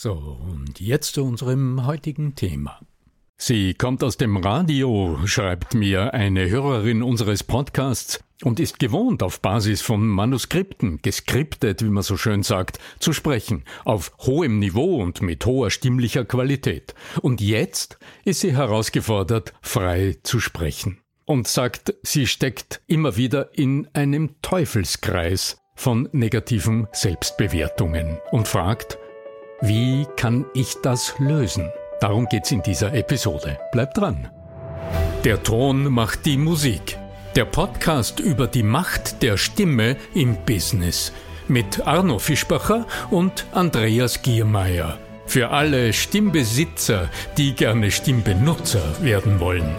So, 0.00 0.12
und 0.12 0.78
jetzt 0.78 1.14
zu 1.14 1.24
unserem 1.24 1.84
heutigen 1.84 2.36
Thema. 2.36 2.78
Sie 3.36 3.74
kommt 3.74 4.04
aus 4.04 4.16
dem 4.16 4.36
Radio, 4.36 5.18
schreibt 5.24 5.74
mir 5.74 6.14
eine 6.14 6.48
Hörerin 6.48 7.02
unseres 7.02 7.42
Podcasts 7.42 8.20
und 8.44 8.60
ist 8.60 8.78
gewohnt, 8.78 9.24
auf 9.24 9.40
Basis 9.40 9.82
von 9.82 10.06
Manuskripten, 10.06 11.02
geskriptet, 11.02 11.82
wie 11.82 11.88
man 11.88 12.04
so 12.04 12.16
schön 12.16 12.44
sagt, 12.44 12.78
zu 13.00 13.12
sprechen, 13.12 13.64
auf 13.84 14.12
hohem 14.18 14.60
Niveau 14.60 15.02
und 15.02 15.20
mit 15.20 15.44
hoher 15.44 15.72
stimmlicher 15.72 16.24
Qualität. 16.24 16.94
Und 17.20 17.40
jetzt 17.40 17.98
ist 18.24 18.38
sie 18.38 18.52
herausgefordert, 18.52 19.52
frei 19.62 20.16
zu 20.22 20.38
sprechen. 20.38 21.00
Und 21.24 21.48
sagt, 21.48 21.92
sie 22.04 22.28
steckt 22.28 22.82
immer 22.86 23.16
wieder 23.16 23.50
in 23.58 23.88
einem 23.94 24.36
Teufelskreis 24.42 25.58
von 25.74 26.08
negativen 26.12 26.86
Selbstbewertungen 26.92 28.20
und 28.30 28.46
fragt, 28.46 28.96
wie 29.60 30.06
kann 30.16 30.44
ich 30.54 30.76
das 30.82 31.14
lösen? 31.18 31.72
Darum 32.00 32.26
geht's 32.26 32.52
in 32.52 32.62
dieser 32.62 32.94
Episode. 32.94 33.58
Bleibt 33.72 33.98
dran. 33.98 34.28
Der 35.24 35.42
Ton 35.42 35.92
macht 35.92 36.26
die 36.26 36.36
Musik. 36.36 36.96
Der 37.34 37.44
Podcast 37.44 38.20
über 38.20 38.46
die 38.46 38.62
Macht 38.62 39.20
der 39.22 39.36
Stimme 39.36 39.96
im 40.14 40.36
Business. 40.44 41.12
Mit 41.48 41.86
Arno 41.86 42.20
Fischbacher 42.20 42.86
und 43.10 43.46
Andreas 43.52 44.22
Giermeier. 44.22 44.96
Für 45.26 45.50
alle 45.50 45.92
Stimmbesitzer, 45.92 47.08
die 47.36 47.54
gerne 47.54 47.90
Stimmbenutzer 47.90 49.02
werden 49.02 49.40
wollen. 49.40 49.74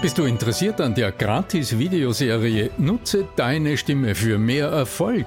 Bist 0.00 0.16
du 0.18 0.24
interessiert 0.24 0.80
an 0.80 0.94
der 0.94 1.12
Gratis-Videoserie 1.12 2.70
Nutze 2.78 3.26
deine 3.36 3.76
Stimme 3.76 4.14
für 4.14 4.38
mehr 4.38 4.68
Erfolg? 4.68 5.26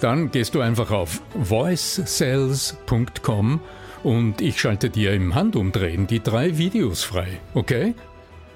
Dann 0.00 0.30
gehst 0.30 0.54
du 0.54 0.60
einfach 0.60 0.90
auf 0.90 1.22
voicesales.com 1.34 3.60
und 4.02 4.42
ich 4.42 4.60
schalte 4.60 4.90
dir 4.90 5.14
im 5.14 5.34
Handumdrehen 5.34 6.06
die 6.06 6.22
drei 6.22 6.58
Videos 6.58 7.02
frei, 7.02 7.40
okay? 7.54 7.94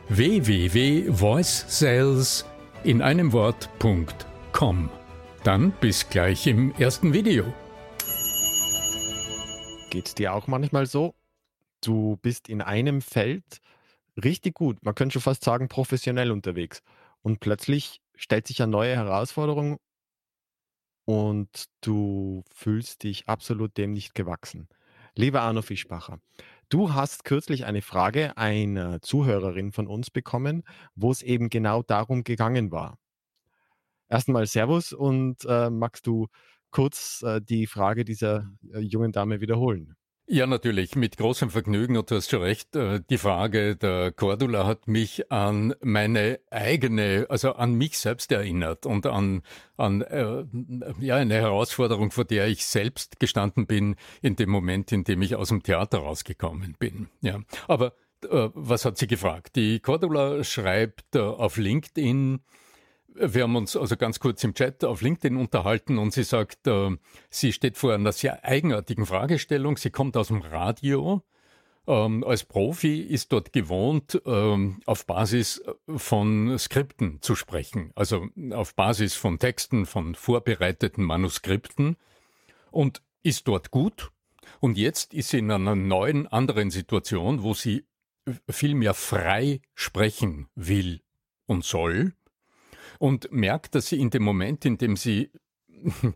www.voicesales 0.08 2.44
in 2.84 3.00
einem 3.00 3.32
Wort.com. 3.32 4.90
Dann 5.42 5.72
bis 5.80 6.10
gleich 6.10 6.46
im 6.46 6.74
ersten 6.74 7.14
Video. 7.14 7.54
Geht's 9.90 10.14
dir 10.14 10.34
auch 10.34 10.46
manchmal 10.46 10.84
so? 10.86 11.14
Du 11.82 12.18
bist 12.20 12.48
in 12.48 12.60
einem 12.60 13.00
Feld 13.00 13.42
richtig 14.22 14.54
gut, 14.54 14.84
man 14.84 14.94
könnte 14.94 15.14
schon 15.14 15.22
fast 15.22 15.44
sagen 15.44 15.68
professionell 15.68 16.30
unterwegs 16.30 16.82
und 17.22 17.40
plötzlich 17.40 18.02
stellt 18.14 18.46
sich 18.46 18.62
eine 18.62 18.70
neue 18.70 18.94
Herausforderung 18.94 19.78
und 21.10 21.64
du 21.80 22.44
fühlst 22.54 23.02
dich 23.02 23.28
absolut 23.28 23.76
dem 23.76 23.90
nicht 23.92 24.14
gewachsen. 24.14 24.68
Lieber 25.16 25.40
Arno 25.42 25.60
Fischbacher, 25.60 26.20
du 26.68 26.94
hast 26.94 27.24
kürzlich 27.24 27.64
eine 27.64 27.82
Frage 27.82 28.36
einer 28.36 29.02
Zuhörerin 29.02 29.72
von 29.72 29.88
uns 29.88 30.12
bekommen, 30.12 30.62
wo 30.94 31.10
es 31.10 31.22
eben 31.22 31.50
genau 31.50 31.82
darum 31.82 32.22
gegangen 32.22 32.70
war. 32.70 32.96
Erstmal 34.08 34.46
Servus 34.46 34.92
und 34.92 35.44
äh, 35.46 35.68
magst 35.68 36.06
du 36.06 36.28
kurz 36.70 37.22
äh, 37.22 37.40
die 37.42 37.66
Frage 37.66 38.04
dieser 38.04 38.48
äh, 38.72 38.78
jungen 38.78 39.10
Dame 39.10 39.40
wiederholen? 39.40 39.96
Ja, 40.32 40.46
natürlich, 40.46 40.94
mit 40.94 41.16
großem 41.16 41.50
Vergnügen 41.50 41.96
und 41.96 42.08
du 42.08 42.14
hast 42.14 42.30
schon 42.30 42.42
recht. 42.42 42.76
Äh, 42.76 43.00
die 43.10 43.18
Frage 43.18 43.74
der 43.74 44.12
Cordula 44.12 44.64
hat 44.64 44.86
mich 44.86 45.32
an 45.32 45.74
meine 45.82 46.38
eigene, 46.52 47.26
also 47.28 47.54
an 47.54 47.74
mich 47.74 47.98
selbst 47.98 48.30
erinnert 48.30 48.86
und 48.86 49.06
an, 49.06 49.42
an 49.76 50.02
äh, 50.02 50.44
ja, 51.00 51.16
eine 51.16 51.34
Herausforderung, 51.34 52.12
vor 52.12 52.24
der 52.24 52.46
ich 52.46 52.64
selbst 52.64 53.18
gestanden 53.18 53.66
bin 53.66 53.96
in 54.22 54.36
dem 54.36 54.50
Moment, 54.50 54.92
in 54.92 55.02
dem 55.02 55.20
ich 55.20 55.34
aus 55.34 55.48
dem 55.48 55.64
Theater 55.64 55.98
rausgekommen 55.98 56.76
bin. 56.78 57.08
Ja, 57.22 57.40
aber 57.66 57.94
äh, 58.22 58.50
was 58.54 58.84
hat 58.84 58.98
sie 58.98 59.08
gefragt? 59.08 59.56
Die 59.56 59.80
Cordula 59.80 60.44
schreibt 60.44 61.16
äh, 61.16 61.18
auf 61.18 61.56
LinkedIn, 61.56 62.38
wir 63.20 63.42
haben 63.42 63.56
uns 63.56 63.76
also 63.76 63.96
ganz 63.96 64.18
kurz 64.20 64.42
im 64.44 64.54
Chat 64.54 64.84
auf 64.84 65.02
LinkedIn 65.02 65.36
unterhalten 65.36 65.98
und 65.98 66.12
sie 66.12 66.24
sagt, 66.24 66.66
äh, 66.66 66.96
sie 67.28 67.52
steht 67.52 67.76
vor 67.76 67.94
einer 67.94 68.12
sehr 68.12 68.44
eigenartigen 68.44 69.06
Fragestellung. 69.06 69.76
Sie 69.76 69.90
kommt 69.90 70.16
aus 70.16 70.28
dem 70.28 70.42
Radio. 70.42 71.22
Ähm, 71.86 72.24
als 72.24 72.44
Profi 72.44 73.00
ist 73.00 73.32
dort 73.32 73.52
gewohnt, 73.52 74.20
ähm, 74.26 74.80
auf 74.86 75.06
Basis 75.06 75.62
von 75.96 76.58
Skripten 76.58 77.20
zu 77.20 77.34
sprechen, 77.34 77.92
also 77.94 78.28
auf 78.52 78.74
Basis 78.74 79.14
von 79.14 79.38
Texten, 79.38 79.86
von 79.86 80.14
vorbereiteten 80.14 81.04
Manuskripten 81.04 81.96
und 82.70 83.02
ist 83.22 83.48
dort 83.48 83.70
gut. 83.70 84.10
Und 84.60 84.76
jetzt 84.76 85.14
ist 85.14 85.30
sie 85.30 85.38
in 85.38 85.50
einer 85.50 85.74
neuen, 85.74 86.26
anderen 86.26 86.70
Situation, 86.70 87.42
wo 87.42 87.54
sie 87.54 87.86
viel 88.48 88.74
mehr 88.74 88.94
frei 88.94 89.60
sprechen 89.74 90.48
will 90.54 91.00
und 91.46 91.64
soll 91.64 92.14
und 93.00 93.32
merkt, 93.32 93.74
dass 93.74 93.88
sie 93.88 93.98
in 93.98 94.10
dem 94.10 94.22
Moment, 94.22 94.64
in 94.66 94.76
dem 94.76 94.94
sie, 94.94 95.30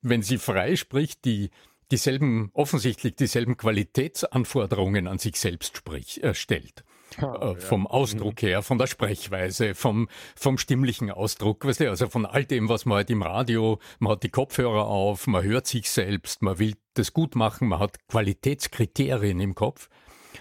wenn 0.00 0.22
sie 0.22 0.38
frei 0.38 0.76
spricht, 0.76 1.24
die 1.26 1.50
dieselben, 1.90 2.50
offensichtlich 2.54 3.16
dieselben 3.16 3.58
Qualitätsanforderungen 3.58 5.06
an 5.06 5.18
sich 5.18 5.36
selbst 5.36 5.76
sprich, 5.76 6.24
äh, 6.24 6.34
stellt. 6.34 6.84
Oh, 7.20 7.26
äh, 7.26 7.60
vom 7.60 7.86
Ausdruck 7.86 8.42
mhm. 8.42 8.46
her, 8.46 8.62
von 8.62 8.78
der 8.78 8.86
Sprechweise, 8.86 9.74
vom, 9.74 10.08
vom 10.34 10.56
stimmlichen 10.56 11.10
Ausdruck, 11.10 11.66
weißt 11.66 11.80
du, 11.80 11.90
also 11.90 12.08
von 12.08 12.24
all 12.24 12.46
dem, 12.46 12.70
was 12.70 12.86
man 12.86 12.96
halt 12.96 13.10
im 13.10 13.22
Radio, 13.22 13.78
man 13.98 14.12
hat 14.12 14.22
die 14.22 14.30
Kopfhörer 14.30 14.86
auf, 14.86 15.26
man 15.26 15.44
hört 15.44 15.66
sich 15.66 15.90
selbst, 15.90 16.40
man 16.40 16.58
will 16.58 16.76
das 16.94 17.12
gut 17.12 17.36
machen, 17.36 17.68
man 17.68 17.80
hat 17.80 18.08
Qualitätskriterien 18.08 19.38
im 19.40 19.54
Kopf. 19.54 19.90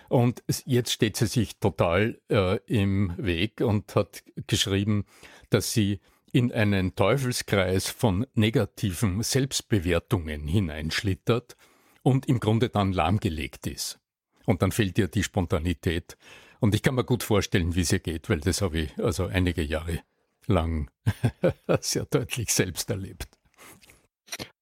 Und 0.08 0.42
jetzt 0.66 0.94
steht 0.94 1.18
sie 1.18 1.28
sich 1.28 1.60
total 1.60 2.22
äh, 2.30 2.60
im 2.66 3.14
Weg 3.18 3.60
und 3.60 3.94
hat 3.94 4.24
geschrieben, 4.48 5.06
dass 5.54 5.74
sie 5.74 6.00
in 6.32 6.52
einen 6.52 6.96
Teufelskreis 6.96 7.90
von 7.90 8.26
negativen 8.34 9.22
Selbstbewertungen 9.22 10.48
hineinschlittert 10.48 11.58
und 12.04 12.28
im 12.28 12.40
Grunde 12.40 12.70
dann 12.70 12.94
lahmgelegt 12.94 13.68
ist. 13.68 14.00
Und 14.46 14.62
dann 14.62 14.72
fehlt 14.72 14.98
ihr 14.98 15.08
die 15.08 15.24
Spontanität. 15.24 16.18
Und 16.60 16.74
ich 16.74 16.82
kann 16.82 16.96
mir 16.96 17.04
gut 17.04 17.24
vorstellen, 17.24 17.76
wie 17.76 17.82
es 17.82 17.92
ihr 17.92 18.00
geht, 18.00 18.30
weil 18.30 18.40
das 18.40 18.62
habe 18.62 18.80
ich 18.80 18.98
also 19.00 19.26
einige 19.26 19.62
Jahre 19.62 20.00
lang 20.48 20.90
sehr 21.82 22.06
deutlich 22.06 22.54
selbst 22.54 22.90
erlebt. 22.90 23.28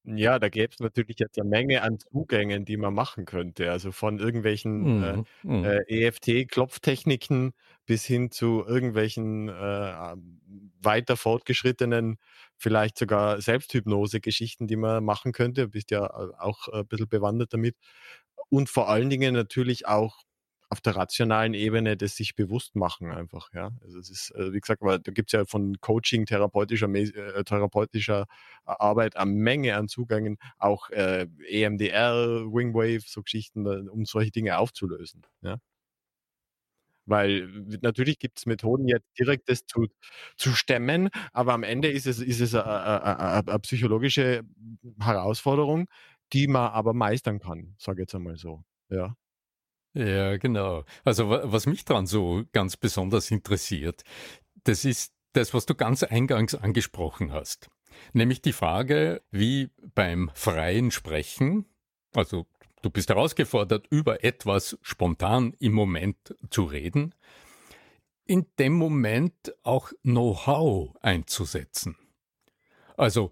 Ja, 0.03 0.39
da 0.39 0.49
gäbe 0.49 0.73
es 0.73 0.79
natürlich 0.79 1.19
jetzt 1.19 1.39
eine 1.39 1.49
Menge 1.49 1.83
an 1.83 1.99
Zugängen, 1.99 2.65
die 2.65 2.77
man 2.77 2.93
machen 2.93 3.25
könnte. 3.25 3.71
Also 3.71 3.91
von 3.91 4.17
irgendwelchen 4.17 5.03
äh, 5.03 5.17
Mhm, 5.17 5.25
mhm. 5.43 5.65
äh, 5.65 6.07
EFT-Klopftechniken 6.07 7.51
bis 7.85 8.05
hin 8.05 8.31
zu 8.31 8.63
irgendwelchen 8.65 9.49
äh, 9.49 10.15
weiter 10.81 11.17
fortgeschrittenen, 11.17 12.17
vielleicht 12.57 12.97
sogar 12.97 13.41
Selbsthypnose-Geschichten, 13.41 14.67
die 14.67 14.75
man 14.75 15.03
machen 15.03 15.31
könnte. 15.33 15.63
Du 15.63 15.69
bist 15.69 15.91
ja 15.91 16.05
äh, 16.05 16.31
auch 16.37 16.67
ein 16.69 16.87
bisschen 16.87 17.09
bewandert 17.09 17.53
damit. 17.53 17.75
Und 18.49 18.69
vor 18.69 18.89
allen 18.89 19.09
Dingen 19.09 19.33
natürlich 19.33 19.87
auch 19.87 20.23
auf 20.71 20.81
der 20.81 20.95
rationalen 20.95 21.55
Ebene 21.55 21.97
das 21.97 22.15
sich 22.15 22.35
bewusst 22.35 22.75
machen 22.75 23.11
einfach, 23.11 23.51
ja. 23.53 23.71
Also 23.81 23.97
es 23.99 24.09
ist, 24.11 24.31
äh, 24.35 24.53
wie 24.53 24.59
gesagt, 24.59 24.83
aber 24.83 24.99
da 24.99 25.11
gibt's 25.11 25.33
ja 25.33 25.45
von 25.45 25.79
Coaching, 25.81 26.25
therapeutischer, 26.27 26.87
äh, 26.93 27.43
therapeutischer 27.43 28.27
Arbeit 28.65 29.17
eine 29.17 29.31
Menge 29.31 29.75
an 29.77 29.87
Zugängen, 29.87 30.37
auch 30.59 30.89
äh, 30.91 31.25
EMDR, 31.47 32.45
Wingwave, 32.53 33.01
so 33.07 33.23
Geschichten, 33.23 33.65
äh, 33.65 33.89
um 33.89 34.05
solche 34.05 34.31
Dinge 34.31 34.59
aufzulösen, 34.59 35.23
ja. 35.41 35.57
Weil 37.09 37.49
natürlich 37.81 38.19
gibt's 38.19 38.45
Methoden, 38.45 38.87
jetzt 38.87 39.07
direkt 39.19 39.49
das 39.49 39.65
zu, 39.65 39.87
zu 40.37 40.51
stemmen, 40.53 41.09
aber 41.33 41.53
am 41.53 41.63
Ende 41.63 41.89
ist 41.89 42.05
es, 42.07 42.19
ist 42.19 42.39
es 42.41 42.55
eine 42.55 43.59
psychologische 43.59 44.43
Herausforderung, 44.99 45.87
die 46.33 46.47
man 46.47 46.71
aber 46.71 46.93
meistern 46.93 47.39
kann, 47.39 47.75
sage 47.77 48.01
ich 48.01 48.03
jetzt 48.03 48.15
einmal 48.15 48.37
so. 48.37 48.63
Ja. 48.89 49.15
Ja, 49.93 50.37
genau. 50.37 50.83
Also 51.03 51.29
wa- 51.29 51.41
was 51.45 51.65
mich 51.65 51.83
daran 51.85 52.05
so 52.05 52.43
ganz 52.53 52.77
besonders 52.77 53.31
interessiert, 53.31 54.03
das 54.63 54.85
ist 54.85 55.13
das, 55.33 55.53
was 55.53 55.65
du 55.65 55.75
ganz 55.75 56.03
eingangs 56.03 56.55
angesprochen 56.55 57.33
hast. 57.33 57.69
Nämlich 58.13 58.41
die 58.41 58.53
Frage, 58.53 59.23
wie 59.31 59.69
beim 59.95 60.31
freien 60.33 60.91
Sprechen, 60.91 61.65
also 62.15 62.45
du 62.81 62.89
bist 62.89 63.09
herausgefordert, 63.09 63.87
über 63.89 64.23
etwas 64.23 64.77
spontan 64.81 65.55
im 65.59 65.73
Moment 65.73 66.35
zu 66.49 66.63
reden, 66.63 67.13
in 68.25 68.45
dem 68.59 68.73
Moment 68.73 69.55
auch 69.63 69.91
Know-how 70.03 70.95
einzusetzen. 71.01 71.95
Also 72.97 73.31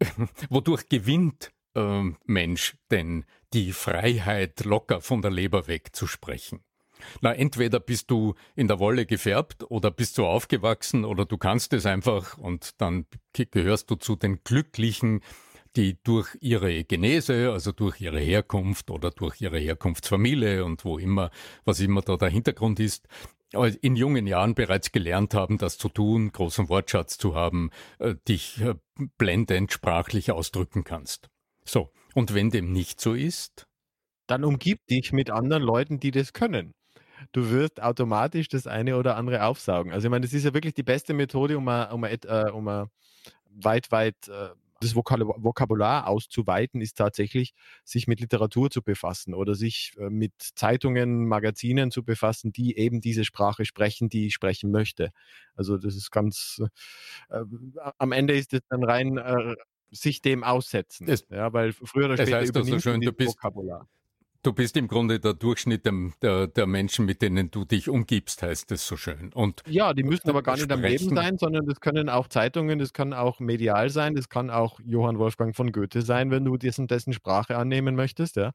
wodurch 0.50 0.88
gewinnt 0.88 1.52
ähm, 1.74 2.16
Mensch 2.24 2.76
denn 2.90 3.24
die 3.52 3.72
Freiheit, 3.72 4.64
locker 4.64 5.00
von 5.00 5.22
der 5.22 5.30
Leber 5.30 5.68
weg 5.68 5.94
zu 5.94 6.06
sprechen? 6.06 6.60
Na, 7.20 7.32
entweder 7.32 7.78
bist 7.80 8.10
du 8.10 8.34
in 8.56 8.66
der 8.66 8.80
Wolle 8.80 9.06
gefärbt 9.06 9.70
oder 9.70 9.90
bist 9.90 10.18
du 10.18 10.26
aufgewachsen 10.26 11.04
oder 11.04 11.24
du 11.24 11.38
kannst 11.38 11.72
es 11.72 11.86
einfach 11.86 12.38
und 12.38 12.80
dann 12.80 13.06
gehörst 13.32 13.90
du 13.90 13.94
zu 13.94 14.16
den 14.16 14.42
Glücklichen, 14.42 15.20
die 15.76 15.98
durch 16.02 16.36
ihre 16.40 16.84
Genese, 16.84 17.50
also 17.52 17.72
durch 17.72 18.00
ihre 18.00 18.20
Herkunft 18.20 18.90
oder 18.90 19.10
durch 19.10 19.40
ihre 19.40 19.58
Herkunftsfamilie 19.58 20.64
und 20.64 20.84
wo 20.84 20.98
immer, 20.98 21.30
was 21.64 21.80
immer 21.80 22.02
da 22.02 22.16
der 22.16 22.30
Hintergrund 22.30 22.80
ist, 22.80 23.06
in 23.80 23.96
jungen 23.96 24.26
Jahren 24.26 24.54
bereits 24.54 24.92
gelernt 24.92 25.34
haben, 25.34 25.56
das 25.58 25.78
zu 25.78 25.88
tun, 25.88 26.32
großen 26.32 26.68
Wortschatz 26.68 27.16
zu 27.18 27.34
haben, 27.34 27.70
äh, 27.98 28.14
dich 28.28 28.60
äh, 28.60 28.74
blendend 29.16 29.72
sprachlich 29.72 30.30
ausdrücken 30.32 30.84
kannst. 30.84 31.28
So, 31.64 31.90
und 32.14 32.34
wenn 32.34 32.50
dem 32.50 32.72
nicht 32.72 33.00
so 33.00 33.14
ist, 33.14 33.66
Dann 34.26 34.44
umgib 34.44 34.86
dich 34.86 35.12
mit 35.12 35.30
anderen 35.30 35.62
Leuten, 35.62 36.00
die 36.00 36.10
das 36.10 36.32
können. 36.32 36.74
Du 37.32 37.50
wirst 37.50 37.82
automatisch 37.82 38.48
das 38.48 38.66
eine 38.66 38.96
oder 38.96 39.16
andere 39.16 39.44
aufsaugen. 39.44 39.92
Also 39.92 40.06
ich 40.08 40.10
meine, 40.10 40.26
das 40.26 40.34
ist 40.34 40.44
ja 40.44 40.54
wirklich 40.54 40.74
die 40.74 40.82
beste 40.82 41.14
Methode, 41.14 41.58
um 41.58 41.68
a, 41.68 41.84
um 41.92 42.04
a, 42.04 42.08
äh, 42.08 42.50
um 42.52 42.68
a 42.68 42.88
weit, 43.50 43.90
weit 43.92 44.28
äh, 44.28 44.50
das 44.80 44.94
Vokabular 44.94 46.06
auszuweiten, 46.06 46.80
ist 46.80 46.96
tatsächlich, 46.96 47.52
sich 47.84 48.06
mit 48.06 48.20
Literatur 48.20 48.70
zu 48.70 48.82
befassen 48.82 49.34
oder 49.34 49.54
sich 49.54 49.92
äh, 49.98 50.10
mit 50.10 50.32
Zeitungen, 50.38 51.26
Magazinen 51.26 51.90
zu 51.90 52.04
befassen, 52.04 52.52
die 52.52 52.76
eben 52.78 53.00
diese 53.00 53.24
Sprache 53.24 53.64
sprechen, 53.64 54.08
die 54.08 54.26
ich 54.26 54.34
sprechen 54.34 54.70
möchte. 54.70 55.10
Also 55.54 55.76
das 55.78 55.96
ist 55.96 56.10
ganz, 56.10 56.60
äh, 57.30 57.44
am 57.98 58.12
Ende 58.12 58.34
ist 58.36 58.52
es 58.54 58.60
dann 58.68 58.84
rein 58.84 59.18
äh, 59.18 59.56
sich 59.90 60.20
dem 60.22 60.44
aussetzen. 60.44 61.06
es, 61.08 61.26
Ja, 61.30 61.52
weil 61.52 61.72
früher 61.72 62.06
oder 62.06 62.16
später 62.16 62.38
heißt 62.38 62.54
also 62.56 62.60
übernimmt 62.60 62.84
man 62.86 63.00
schön, 63.00 63.00
du 63.02 63.12
bist 63.12 63.36
Vokabular. 63.36 63.88
Du 64.42 64.52
bist 64.52 64.76
im 64.76 64.86
Grunde 64.86 65.18
der 65.18 65.34
Durchschnitt 65.34 65.84
der, 65.84 66.46
der, 66.46 66.66
Menschen, 66.66 67.04
mit 67.04 67.22
denen 67.22 67.50
du 67.50 67.64
dich 67.64 67.88
umgibst, 67.88 68.42
heißt 68.42 68.70
es 68.70 68.86
so 68.86 68.96
schön. 68.96 69.32
Und 69.32 69.62
Ja, 69.66 69.92
die 69.94 70.04
müssen 70.04 70.30
aber 70.30 70.42
gar 70.42 70.56
nicht 70.56 70.70
am 70.70 70.80
Leben 70.80 71.14
sein, 71.14 71.38
sondern 71.38 71.66
das 71.66 71.80
können 71.80 72.08
auch 72.08 72.28
Zeitungen, 72.28 72.78
das 72.78 72.92
kann 72.92 73.12
auch 73.12 73.40
medial 73.40 73.90
sein, 73.90 74.14
das 74.14 74.28
kann 74.28 74.48
auch 74.50 74.78
Johann 74.84 75.18
Wolfgang 75.18 75.56
von 75.56 75.72
Goethe 75.72 76.02
sein, 76.02 76.30
wenn 76.30 76.44
du 76.44 76.56
dessen, 76.56 76.86
dessen 76.86 77.12
Sprache 77.12 77.56
annehmen 77.56 77.96
möchtest, 77.96 78.36
ja. 78.36 78.52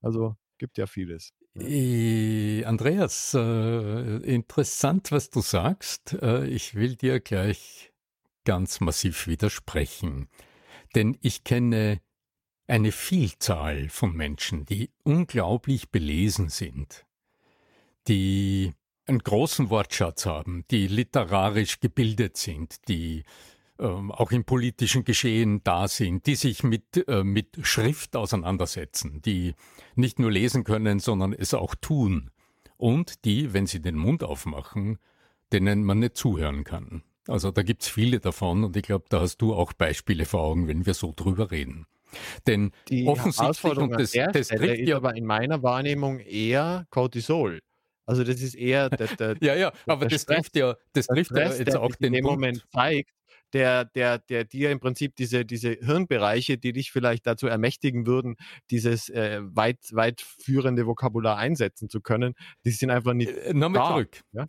Also 0.00 0.34
gibt 0.56 0.78
ja 0.78 0.86
vieles. 0.86 1.32
Ja. 1.54 1.66
äh, 1.66 2.64
Andreas, 2.64 3.34
äh, 3.34 4.16
interessant, 4.18 5.12
was 5.12 5.30
du 5.30 5.40
sagst. 5.40 6.14
Äh, 6.20 6.46
ich 6.46 6.74
will 6.74 6.96
dir 6.96 7.20
gleich 7.20 7.92
ganz 8.44 8.80
massiv 8.80 9.26
widersprechen. 9.26 10.28
Denn 10.94 11.18
ich 11.20 11.44
kenne 11.44 12.00
eine 12.68 12.92
Vielzahl 12.92 13.88
von 13.88 14.12
Menschen, 14.12 14.66
die 14.66 14.90
unglaublich 15.02 15.90
belesen 15.90 16.50
sind, 16.50 17.06
die 18.06 18.74
einen 19.06 19.20
großen 19.20 19.70
Wortschatz 19.70 20.26
haben, 20.26 20.64
die 20.70 20.86
literarisch 20.86 21.80
gebildet 21.80 22.36
sind, 22.36 22.86
die 22.88 23.24
ähm, 23.78 24.12
auch 24.12 24.32
im 24.32 24.44
politischen 24.44 25.04
Geschehen 25.04 25.62
da 25.64 25.88
sind, 25.88 26.26
die 26.26 26.34
sich 26.34 26.62
mit, 26.62 27.08
äh, 27.08 27.24
mit 27.24 27.56
Schrift 27.62 28.16
auseinandersetzen, 28.16 29.22
die 29.22 29.54
nicht 29.94 30.18
nur 30.18 30.30
lesen 30.30 30.64
können, 30.64 31.00
sondern 31.00 31.32
es 31.32 31.54
auch 31.54 31.74
tun 31.74 32.30
und 32.76 33.24
die, 33.24 33.54
wenn 33.54 33.66
sie 33.66 33.80
den 33.80 33.96
Mund 33.96 34.22
aufmachen, 34.22 34.98
denen 35.52 35.84
man 35.84 36.00
nicht 36.00 36.18
zuhören 36.18 36.64
kann. 36.64 37.02
Also 37.26 37.50
da 37.50 37.62
gibt's 37.62 37.88
viele 37.88 38.20
davon 38.20 38.64
und 38.64 38.76
ich 38.76 38.82
glaube, 38.82 39.06
da 39.08 39.20
hast 39.20 39.38
du 39.38 39.54
auch 39.54 39.72
Beispiele 39.72 40.26
vor 40.26 40.42
Augen, 40.42 40.68
wenn 40.68 40.84
wir 40.84 40.94
so 40.94 41.14
drüber 41.16 41.50
reden. 41.50 41.86
Denn 42.46 42.72
Die 42.88 43.06
offensichtlich, 43.06 43.76
und 43.78 43.92
das, 43.92 44.12
das 44.12 44.48
trifft 44.48 44.78
ist 44.78 44.88
ja 44.88 44.96
aber 44.96 45.14
in 45.14 45.24
meiner 45.26 45.62
Wahrnehmung 45.62 46.20
eher 46.20 46.86
Cortisol. 46.90 47.60
Also 48.06 48.24
das 48.24 48.40
ist 48.40 48.54
eher 48.54 48.88
der, 48.88 49.06
der, 49.08 49.36
Ja, 49.42 49.54
ja, 49.54 49.72
aber 49.86 50.06
das 50.06 50.22
Stress, 50.22 50.36
trifft 50.36 50.56
ja, 50.56 50.76
das 50.94 51.06
trifft 51.06 51.30
ja 51.30 51.42
Stress, 51.42 51.58
jetzt 51.58 51.74
der 51.74 51.82
auch 51.82 51.90
sich 51.90 52.00
in 52.00 52.12
den 52.12 52.12
dem 52.14 52.24
Moment 52.24 52.64
zeigt, 52.72 53.10
der, 53.52 53.84
der, 53.84 54.18
der 54.18 54.44
dir 54.44 54.70
im 54.70 54.80
Prinzip 54.80 55.14
diese, 55.16 55.44
diese 55.44 55.70
Hirnbereiche, 55.72 56.58
die 56.58 56.72
dich 56.72 56.90
vielleicht 56.90 57.26
dazu 57.26 57.46
ermächtigen 57.46 58.06
würden, 58.06 58.36
dieses 58.70 59.08
äh, 59.10 59.40
weit, 59.42 59.78
weit 59.92 60.20
führende 60.20 60.86
Vokabular 60.86 61.36
einsetzen 61.36 61.88
zu 61.88 62.00
können, 62.00 62.34
die 62.64 62.70
sind 62.70 62.90
einfach 62.90 63.14
nicht 63.14 63.30
Äh, 63.30 63.54
Nochmal 63.54 63.82
da. 63.82 63.88
zurück. 63.88 64.20
Ja? 64.32 64.46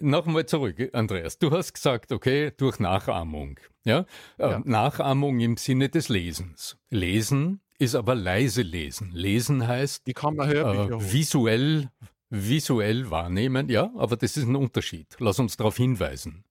Nochmal 0.00 0.46
zurück, 0.46 0.76
Andreas. 0.92 1.38
Du 1.38 1.50
hast 1.52 1.72
gesagt, 1.74 2.10
okay, 2.12 2.50
durch 2.56 2.78
Nachahmung. 2.80 3.60
Ja? 3.84 4.06
Äh, 4.38 4.50
Ja. 4.50 4.62
Nachahmung 4.64 5.38
im 5.40 5.56
Sinne 5.56 5.88
des 5.88 6.08
Lesens. 6.08 6.76
Lesen 6.90 7.60
ist 7.78 7.94
aber 7.94 8.14
leise 8.14 8.62
lesen. 8.62 9.10
Lesen 9.12 9.66
heißt 9.66 10.06
Die 10.06 10.12
kann 10.14 10.34
man 10.36 10.50
äh, 10.50 10.54
Hörbücher 10.54 10.96
holen. 10.96 11.12
visuell, 11.12 11.88
visuell 12.30 13.10
wahrnehmen. 13.10 13.68
Ja, 13.68 13.92
aber 13.96 14.16
das 14.16 14.36
ist 14.36 14.46
ein 14.46 14.56
Unterschied. 14.56 15.06
Lass 15.20 15.38
uns 15.38 15.56
darauf 15.56 15.76
hinweisen. 15.76 16.44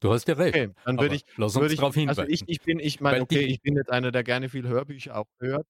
Du 0.00 0.12
hast 0.12 0.28
ja 0.28 0.34
recht. 0.34 0.54
Okay, 0.54 0.70
dann 0.84 0.98
würde 1.00 1.16
ich, 1.16 1.24
lass 1.36 1.56
uns 1.56 1.74
darauf 1.74 1.94
hinweisen. 1.94 2.20
also 2.20 2.32
ich, 2.32 2.44
ich 2.46 2.60
bin, 2.62 2.78
ich 2.78 3.00
meine, 3.00 3.20
okay, 3.22 3.46
die- 3.46 3.52
ich 3.52 3.60
bin 3.60 3.74
jetzt 3.76 3.90
einer, 3.90 4.12
der 4.12 4.22
gerne 4.22 4.48
viel 4.48 4.66
Hörbücher 4.66 5.16
auch 5.16 5.26
hört. 5.40 5.66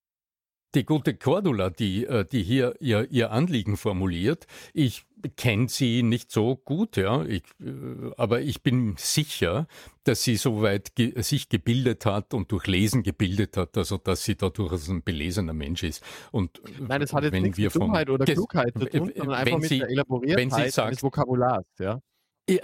Die 0.75 0.85
gute 0.85 1.15
Cordula, 1.15 1.71
die, 1.71 2.05
äh, 2.05 2.27
die 2.27 2.43
hier 2.43 2.75
ihr, 2.81 3.11
ihr 3.11 3.31
Anliegen 3.33 3.79
formuliert, 3.79 4.47
ich 4.75 5.07
kenne 5.37 5.69
sie 5.69 6.03
nicht 6.03 6.31
so 6.31 6.57
gut, 6.57 6.99
ja, 6.99 7.25
ich, 7.25 7.43
äh, 7.61 8.11
aber 8.19 8.43
ich 8.43 8.63
bin 8.63 8.95
sicher, 8.99 9.67
dass 10.05 10.23
sie 10.23 10.37
soweit 10.37 10.95
ge 10.95 11.21
sich 11.23 11.49
gebildet 11.49 12.05
hat 12.05 12.35
und 12.35 12.53
durch 12.53 12.67
Lesen 12.67 13.03
gebildet 13.03 13.57
hat, 13.57 13.79
also 13.79 13.97
dass 13.97 14.25
sie 14.25 14.37
da 14.37 14.51
durchaus 14.51 14.89
ein 14.89 15.03
belesener 15.03 15.55
Mensch 15.55 15.83
ist. 15.85 16.05
Und 16.33 16.59
äh, 16.59 16.83
Nein, 16.87 17.01
das 17.01 17.15
hat 17.15 17.25
jetzt 17.25 17.33
wenn 17.33 17.45
nichts 17.45 17.59
mit 17.59 17.75
Dummheit 17.75 18.11
oder 18.11 18.27
Klugheit 18.27 18.75
zu 18.79 18.85
tun, 18.85 19.09
äh, 19.11 19.15
sondern 19.17 19.29
wenn 19.29 19.35
einfach 19.47 19.59
mit 19.61 19.69
sie- 19.71 19.79
der 19.79 19.89
Elaboriertheit 19.89 20.73
sagt- 20.73 20.93
des 20.93 21.03
Vokabulars, 21.03 21.65
ja. 21.79 22.03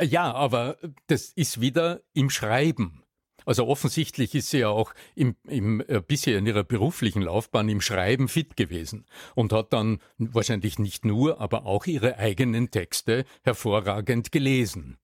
Ja, 0.02 0.32
aber 0.32 0.76
das 1.08 1.32
ist 1.34 1.61
wieder 1.61 2.00
im 2.14 2.28
Schreiben. 2.30 3.02
Also 3.44 3.66
offensichtlich 3.66 4.34
ist 4.34 4.50
sie 4.50 4.58
ja 4.60 4.68
auch 4.68 4.94
im, 5.14 5.36
im, 5.46 5.82
äh, 5.88 6.00
bisher 6.06 6.38
in 6.38 6.46
ihrer 6.46 6.64
beruflichen 6.64 7.22
Laufbahn 7.22 7.68
im 7.68 7.80
Schreiben 7.80 8.28
fit 8.28 8.56
gewesen 8.56 9.04
und 9.34 9.52
hat 9.52 9.72
dann 9.72 9.98
wahrscheinlich 10.18 10.78
nicht 10.78 11.04
nur, 11.04 11.40
aber 11.40 11.66
auch 11.66 11.86
ihre 11.86 12.18
eigenen 12.18 12.70
Texte 12.70 13.24
hervorragend 13.42 14.32
gelesen, 14.32 14.98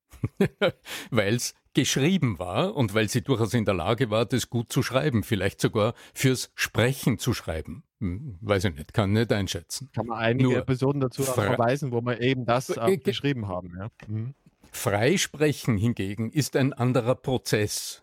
weil 1.11 1.35
es 1.35 1.55
geschrieben 1.75 2.39
war 2.39 2.75
und 2.75 2.95
weil 2.95 3.09
sie 3.09 3.23
durchaus 3.23 3.55
in 3.55 3.65
der 3.65 3.75
Lage 3.75 4.11
war, 4.11 4.27
das 4.27 4.51
gut 4.51 4.73
zu 4.73 4.83
schreiben, 4.83 5.23
vielleicht 5.23 5.61
sogar 5.61 5.95
fürs 6.15 6.51
Sprechen 6.55 7.19
zu 7.19 7.33
schreiben. 7.33 7.85
Hm, 8.01 8.39
weiß 8.41 8.65
ich 8.65 8.75
nicht, 8.75 8.93
kann 8.95 9.13
nicht 9.13 9.33
einschätzen. 9.33 9.91
Kann 9.95 10.07
man 10.07 10.19
einige 10.19 10.49
Nur 10.49 10.59
Episoden 10.59 11.01
dazu 11.01 11.23
verweisen, 11.23 11.93
wo 11.93 12.01
wir 12.01 12.21
eben 12.21 12.45
das 12.45 12.77
auch 12.77 12.87
ge- 12.87 12.97
geschrieben 12.97 13.47
haben, 13.47 13.75
ja. 13.79 13.89
Mhm. 14.09 14.35
Freisprechen 14.73 15.77
hingegen 15.77 16.31
ist 16.31 16.57
ein 16.57 16.73
anderer 16.73 17.15
Prozess. 17.15 18.03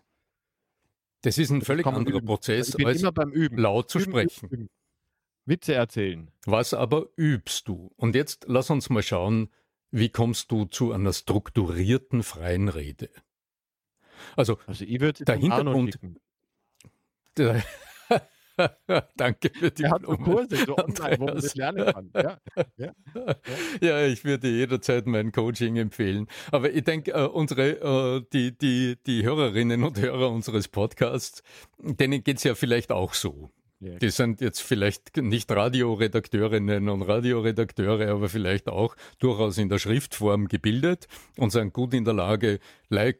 Das 1.22 1.38
ist 1.38 1.50
ein 1.50 1.62
völlig 1.62 1.86
anderer 1.86 2.20
Prozess, 2.20 2.76
als 2.76 3.02
laut 3.02 3.90
zu 3.90 3.98
üben, 3.98 4.10
sprechen. 4.10 4.48
Üben, 4.48 4.70
Witze 5.46 5.74
erzählen. 5.74 6.30
Was 6.44 6.74
aber 6.74 7.06
übst 7.16 7.68
du? 7.68 7.90
Und 7.96 8.14
jetzt 8.14 8.44
lass 8.48 8.70
uns 8.70 8.90
mal 8.90 9.02
schauen, 9.02 9.50
wie 9.90 10.10
kommst 10.10 10.52
du 10.52 10.66
zu 10.66 10.92
einer 10.92 11.12
strukturierten 11.12 12.22
freien 12.22 12.68
Rede? 12.68 13.10
Also, 14.36 14.58
also 14.66 14.84
der 14.84 15.36
Hintergrund. 15.36 15.98
Der, 17.36 17.62
Danke 19.16 19.50
für 19.52 19.70
die 19.70 19.84
Er 19.84 19.90
hat 19.90 20.02
Kurse 20.02 20.56
so 20.66 20.76
online, 20.76 21.18
wo 21.18 21.24
man 21.26 21.36
das 21.36 21.54
lernen 21.54 21.86
kann. 21.86 22.10
Ja, 22.14 22.38
ja, 22.56 22.64
ja. 23.14 23.34
ja, 23.80 24.06
ich 24.06 24.24
würde 24.24 24.48
jederzeit 24.48 25.06
mein 25.06 25.32
Coaching 25.32 25.76
empfehlen. 25.76 26.26
Aber 26.50 26.72
ich 26.72 26.84
denke, 26.84 27.12
äh, 27.12 27.26
unsere, 27.26 27.70
äh, 27.70 28.24
die, 28.32 28.56
die, 28.56 28.96
die 29.06 29.24
Hörerinnen 29.24 29.82
und 29.84 29.98
Hörer 30.00 30.30
unseres 30.30 30.68
Podcasts, 30.68 31.42
denen 31.78 32.24
geht 32.24 32.38
es 32.38 32.44
ja 32.44 32.54
vielleicht 32.54 32.92
auch 32.92 33.14
so. 33.14 33.50
Die 33.80 34.10
sind 34.10 34.40
jetzt 34.40 34.60
vielleicht 34.60 35.18
nicht 35.18 35.50
Radioredakteurinnen 35.52 36.88
und 36.88 37.02
Radioredakteure, 37.02 38.10
aber 38.10 38.28
vielleicht 38.28 38.68
auch 38.68 38.96
durchaus 39.20 39.56
in 39.56 39.68
der 39.68 39.78
Schriftform 39.78 40.48
gebildet 40.48 41.06
und 41.36 41.50
sind 41.50 41.72
gut 41.72 41.94
in 41.94 42.04
der 42.04 42.14
Lage, 42.14 42.58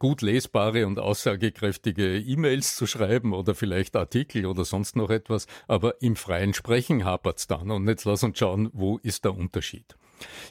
gut 0.00 0.20
lesbare 0.20 0.84
und 0.86 0.98
aussagekräftige 0.98 2.18
E-Mails 2.18 2.74
zu 2.74 2.86
schreiben 2.86 3.34
oder 3.34 3.54
vielleicht 3.54 3.94
Artikel 3.94 4.46
oder 4.46 4.64
sonst 4.64 4.96
noch 4.96 5.10
etwas. 5.10 5.46
Aber 5.68 6.02
im 6.02 6.16
freien 6.16 6.54
Sprechen 6.54 7.04
hapert's 7.04 7.46
dann. 7.46 7.70
Und 7.70 7.86
jetzt 7.86 8.04
lass 8.04 8.24
uns 8.24 8.36
schauen, 8.36 8.70
wo 8.72 8.98
ist 8.98 9.24
der 9.24 9.36
Unterschied. 9.36 9.96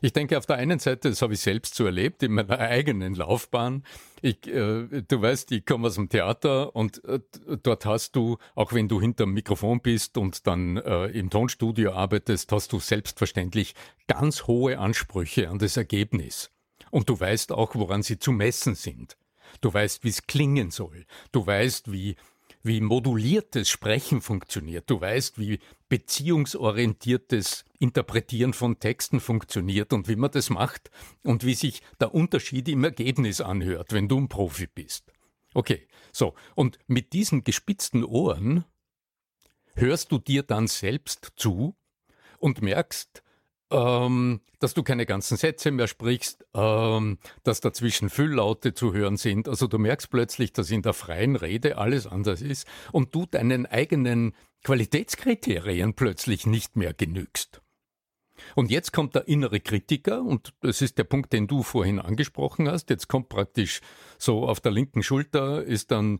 Ich 0.01 0.13
denke, 0.13 0.37
auf 0.37 0.45
der 0.45 0.57
einen 0.57 0.79
Seite, 0.79 1.09
das 1.09 1.21
habe 1.21 1.33
ich 1.33 1.39
selbst 1.39 1.75
so 1.75 1.85
erlebt 1.85 2.23
in 2.23 2.33
meiner 2.33 2.59
eigenen 2.59 3.15
Laufbahn. 3.15 3.83
Ich, 4.21 4.47
äh, 4.47 5.03
du 5.07 5.21
weißt, 5.21 5.51
ich 5.51 5.65
komme 5.65 5.87
aus 5.87 5.95
dem 5.95 6.09
Theater 6.09 6.75
und 6.75 7.03
äh, 7.05 7.19
dort 7.63 7.85
hast 7.85 8.15
du, 8.15 8.37
auch 8.55 8.73
wenn 8.73 8.87
du 8.87 8.99
hinterm 8.99 9.33
Mikrofon 9.33 9.81
bist 9.81 10.17
und 10.17 10.47
dann 10.47 10.77
äh, 10.77 11.07
im 11.07 11.29
Tonstudio 11.29 11.93
arbeitest, 11.93 12.51
hast 12.51 12.73
du 12.73 12.79
selbstverständlich 12.79 13.75
ganz 14.07 14.47
hohe 14.47 14.79
Ansprüche 14.79 15.49
an 15.49 15.59
das 15.59 15.77
Ergebnis. 15.77 16.51
Und 16.91 17.09
du 17.09 17.19
weißt 17.19 17.51
auch, 17.51 17.75
woran 17.75 18.01
sie 18.01 18.17
zu 18.17 18.31
messen 18.31 18.75
sind. 18.75 19.17
Du 19.61 19.73
weißt, 19.73 20.03
wie 20.03 20.09
es 20.09 20.27
klingen 20.27 20.71
soll. 20.71 21.05
Du 21.31 21.45
weißt, 21.45 21.91
wie 21.91 22.15
wie 22.67 22.81
moduliertes 22.81 23.69
Sprechen 23.69 24.21
funktioniert. 24.21 24.89
Du 24.89 24.99
weißt, 24.99 25.39
wie 25.39 25.59
beziehungsorientiertes 25.89 27.65
Interpretieren 27.79 28.53
von 28.53 28.79
Texten 28.79 29.19
funktioniert 29.19 29.93
und 29.93 30.07
wie 30.07 30.15
man 30.15 30.31
das 30.31 30.49
macht 30.49 30.89
und 31.23 31.45
wie 31.45 31.53
sich 31.53 31.81
der 31.99 32.13
Unterschied 32.13 32.67
im 32.67 32.83
Ergebnis 32.83 33.41
anhört, 33.41 33.93
wenn 33.93 34.07
du 34.07 34.17
ein 34.17 34.27
Profi 34.27 34.67
bist. 34.67 35.13
Okay, 35.53 35.87
so. 36.11 36.35
Und 36.55 36.79
mit 36.87 37.13
diesen 37.13 37.43
gespitzten 37.43 38.03
Ohren 38.03 38.65
hörst 39.75 40.11
du 40.11 40.19
dir 40.19 40.43
dann 40.43 40.67
selbst 40.67 41.33
zu 41.35 41.75
und 42.39 42.61
merkst, 42.61 43.23
ähm, 43.71 44.41
dass 44.59 44.73
du 44.73 44.83
keine 44.83 45.05
ganzen 45.05 45.37
Sätze 45.37 45.71
mehr 45.71 45.87
sprichst, 45.87 46.45
ähm, 46.53 47.17
dass 47.43 47.61
dazwischen 47.61 48.09
Fülllaute 48.09 48.73
zu 48.73 48.93
hören 48.93 49.17
sind. 49.17 49.47
Also 49.47 49.67
du 49.67 49.77
merkst 49.77 50.09
plötzlich, 50.09 50.53
dass 50.53 50.71
in 50.71 50.81
der 50.81 50.93
freien 50.93 51.35
Rede 51.35 51.77
alles 51.77 52.07
anders 52.07 52.41
ist 52.41 52.67
und 52.91 53.13
du 53.13 53.25
deinen 53.25 53.65
eigenen 53.65 54.33
Qualitätskriterien 54.63 55.93
plötzlich 55.93 56.45
nicht 56.45 56.75
mehr 56.75 56.93
genügst. 56.93 57.61
Und 58.55 58.69
jetzt 58.69 58.93
kommt 58.93 59.15
der 59.15 59.27
innere 59.27 59.59
Kritiker, 59.59 60.21
und 60.21 60.53
das 60.61 60.81
ist 60.81 60.97
der 60.99 61.05
Punkt, 61.05 61.33
den 61.33 61.47
du 61.47 61.63
vorhin 61.63 61.99
angesprochen 61.99 62.69
hast. 62.69 62.89
Jetzt 62.91 63.07
kommt 63.07 63.29
praktisch 63.29 63.81
so 64.19 64.47
auf 64.47 64.59
der 64.59 64.71
linken 64.71 65.01
Schulter 65.01 65.63
ist 65.63 65.89
dann 65.91 66.19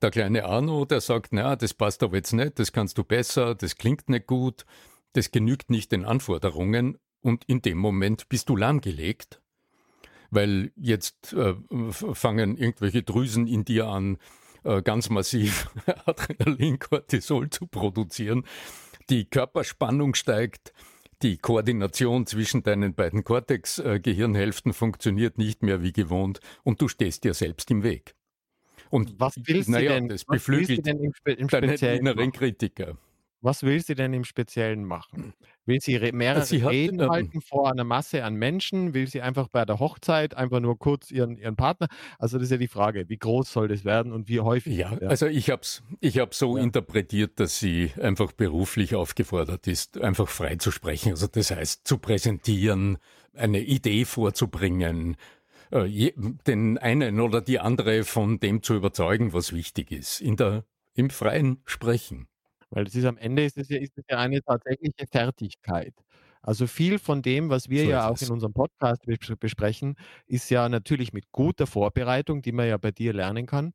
der 0.00 0.10
kleine 0.10 0.44
Arno, 0.44 0.84
der 0.84 1.00
sagt, 1.00 1.32
na, 1.32 1.56
das 1.56 1.74
passt 1.74 2.02
aber 2.02 2.16
jetzt 2.16 2.32
nicht, 2.32 2.58
das 2.58 2.72
kannst 2.72 2.96
du 2.98 3.04
besser, 3.04 3.54
das 3.54 3.76
klingt 3.76 4.08
nicht 4.08 4.26
gut 4.26 4.64
das 5.12 5.30
genügt 5.30 5.70
nicht 5.70 5.92
den 5.92 6.04
Anforderungen 6.04 6.98
und 7.20 7.44
in 7.46 7.62
dem 7.62 7.78
Moment 7.78 8.28
bist 8.28 8.48
du 8.48 8.56
lahmgelegt, 8.56 9.40
weil 10.30 10.72
jetzt 10.76 11.32
äh, 11.32 11.54
fangen 11.90 12.56
irgendwelche 12.56 13.02
Drüsen 13.02 13.46
in 13.46 13.64
dir 13.64 13.88
an, 13.88 14.18
äh, 14.64 14.82
ganz 14.82 15.10
massiv 15.10 15.70
Adrenalin, 16.06 16.78
Cortisol 16.78 17.50
zu 17.50 17.66
produzieren. 17.66 18.44
Die 19.10 19.24
Körperspannung 19.24 20.14
steigt, 20.14 20.72
die 21.22 21.38
Koordination 21.38 22.26
zwischen 22.26 22.62
deinen 22.62 22.94
beiden 22.94 23.24
Cortex-Gehirnhälften 23.24 24.72
funktioniert 24.72 25.38
nicht 25.38 25.62
mehr 25.62 25.82
wie 25.82 25.92
gewohnt 25.92 26.40
und 26.62 26.80
du 26.80 26.88
stehst 26.88 27.24
dir 27.24 27.34
selbst 27.34 27.70
im 27.70 27.82
Weg. 27.82 28.14
Und 28.90 29.18
was 29.18 29.34
willst 29.44 29.68
naja, 29.68 29.90
du 29.90 29.94
denn, 29.96 30.08
das 30.08 30.24
beflügelt 30.24 30.86
denn 30.86 30.98
im, 30.98 31.12
im 31.24 31.48
deinen 31.48 31.70
inneren 31.70 32.32
Kritiker. 32.32 32.96
Was 33.40 33.62
will 33.62 33.80
sie 33.80 33.94
denn 33.94 34.12
im 34.12 34.24
Speziellen 34.24 34.84
machen? 34.84 35.32
Will 35.64 35.78
sie 35.80 35.98
mehrere 36.12 36.44
sie 36.44 36.64
hat, 36.64 36.72
Reden 36.72 37.00
ähm, 37.00 37.10
halten 37.10 37.40
vor 37.40 37.70
einer 37.70 37.84
Masse 37.84 38.24
an 38.24 38.34
Menschen? 38.34 38.94
Will 38.94 39.06
sie 39.06 39.20
einfach 39.20 39.48
bei 39.48 39.64
der 39.64 39.78
Hochzeit 39.78 40.34
einfach 40.34 40.58
nur 40.58 40.76
kurz 40.78 41.10
ihren, 41.10 41.36
ihren 41.36 41.54
Partner? 41.54 41.86
Also 42.18 42.38
das 42.38 42.46
ist 42.46 42.50
ja 42.50 42.56
die 42.56 42.68
Frage, 42.68 43.08
wie 43.08 43.16
groß 43.18 43.52
soll 43.52 43.68
das 43.68 43.84
werden 43.84 44.12
und 44.12 44.28
wie 44.28 44.40
häufig? 44.40 44.76
Ja, 44.76 44.96
ja. 45.00 45.08
also 45.08 45.26
ich 45.26 45.50
habe 45.50 45.62
es 45.62 45.82
ich 46.00 46.18
hab 46.18 46.34
so 46.34 46.56
ja. 46.56 46.64
interpretiert, 46.64 47.38
dass 47.38 47.60
sie 47.60 47.92
einfach 48.00 48.32
beruflich 48.32 48.96
aufgefordert 48.96 49.68
ist, 49.68 50.00
einfach 50.00 50.28
frei 50.28 50.56
zu 50.56 50.72
sprechen. 50.72 51.10
Also 51.10 51.28
das 51.28 51.52
heißt, 51.52 51.86
zu 51.86 51.98
präsentieren, 51.98 52.98
eine 53.34 53.60
Idee 53.60 54.04
vorzubringen, 54.04 55.16
äh, 55.70 56.12
den 56.46 56.78
einen 56.78 57.20
oder 57.20 57.40
die 57.40 57.60
andere 57.60 58.02
von 58.02 58.40
dem 58.40 58.62
zu 58.62 58.74
überzeugen, 58.74 59.32
was 59.32 59.52
wichtig 59.52 59.92
ist, 59.92 60.20
in 60.20 60.36
der, 60.36 60.64
im 60.94 61.10
freien 61.10 61.62
Sprechen. 61.66 62.26
Weil 62.70 62.84
das 62.84 62.94
ist 62.94 63.04
am 63.04 63.16
Ende 63.18 63.44
ist 63.44 63.56
es 63.58 63.68
ja, 63.68 63.78
ist 63.78 63.96
es 63.98 64.04
ja 64.10 64.18
eine 64.18 64.42
tatsächliche 64.42 65.06
Fertigkeit. 65.10 65.94
Also 66.42 66.66
viel 66.66 66.98
von 66.98 67.20
dem, 67.22 67.50
was 67.50 67.68
wir 67.68 67.84
so 67.84 67.90
ja 67.90 68.08
auch 68.08 68.20
in 68.20 68.30
unserem 68.30 68.52
Podcast 68.54 69.02
besprechen, 69.40 69.96
ist 70.26 70.50
ja 70.50 70.68
natürlich 70.68 71.12
mit 71.12 71.30
guter 71.32 71.66
Vorbereitung, 71.66 72.42
die 72.42 72.52
man 72.52 72.68
ja 72.68 72.76
bei 72.78 72.90
dir 72.92 73.12
lernen 73.12 73.46
kann 73.46 73.72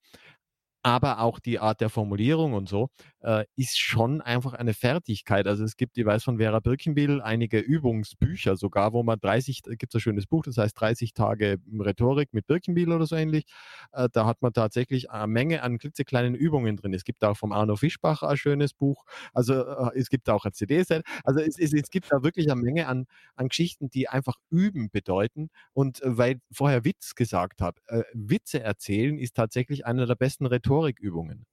aber 0.84 1.22
auch 1.22 1.40
die 1.40 1.60
Art 1.60 1.80
der 1.80 1.90
Formulierung 1.90 2.54
und 2.54 2.68
so 2.68 2.90
äh, 3.22 3.46
ist 3.56 3.80
schon 3.80 4.20
einfach 4.20 4.54
eine 4.54 4.74
Fertigkeit. 4.74 5.48
Also 5.48 5.64
es 5.64 5.78
gibt, 5.78 5.98
ich 5.98 6.06
weiß 6.06 6.26
von 6.26 6.38
Vera 6.40 6.60
Birkenbiel, 6.60 7.22
einige 7.22 7.60
Übungsbücher 7.60 8.58
sogar, 8.58 8.92
wo 8.92 9.02
man 9.02 9.18
30, 9.18 9.64
gibt 9.64 9.94
es 9.94 9.96
ein 9.96 10.02
schönes 10.02 10.28
Buch, 10.28 10.44
das 10.44 10.58
heißt 10.58 10.80
30 10.80 11.14
Tage 11.14 11.58
Rhetorik 11.80 12.34
mit 12.34 12.48
Birkenbiel 12.48 12.92
oder 12.92 13.06
so 13.06 13.16
ähnlich. 13.16 13.46
Äh, 13.94 14.10
da 14.12 14.26
hat 14.26 14.42
man 14.42 14.52
tatsächlich 14.52 15.10
eine 15.10 15.28
Menge 15.28 15.64
an 15.64 15.78
klitzekleinen 15.78 16.36
Übungen 16.36 16.76
drin. 16.76 16.94
Es 16.94 17.06
gibt 17.06 17.24
auch 17.24 17.38
vom 17.38 17.54
Arno 17.54 17.78
Fischbach 17.78 18.22
ein 18.22 18.36
schönes 18.36 18.74
Buch. 18.74 19.06
Also 19.32 19.54
äh, 19.54 19.98
es 19.98 20.10
gibt 20.10 20.30
auch 20.30 20.44
ein 20.44 20.52
CD-Set. 20.52 21.06
Also 21.24 21.40
es, 21.40 21.58
es, 21.58 21.74
es, 21.74 21.90
gibt 21.92 22.12
da 22.12 22.24
wirklich 22.24 22.52
eine 22.52 22.62
Menge 22.62 22.88
an, 22.88 23.06
an 23.38 23.48
Geschichten, 23.48 23.90
die 23.90 24.10
einfach 24.10 24.36
üben 24.50 24.90
bedeuten. 24.90 25.50
Und 25.72 26.02
äh, 26.02 26.18
weil 26.18 26.42
vorher 26.52 26.84
Witz 26.84 27.16
gesagt 27.16 27.62
habe, 27.62 27.80
äh, 27.88 28.04
Witze 28.14 28.60
erzählen 28.60 29.18
ist 29.18 29.38
tatsächlich 29.38 29.86
einer 29.86 30.06
der 30.06 30.16
besten 30.16 30.46
Rhetorik 30.46 30.73
Rhetorikübungen. 30.74 31.46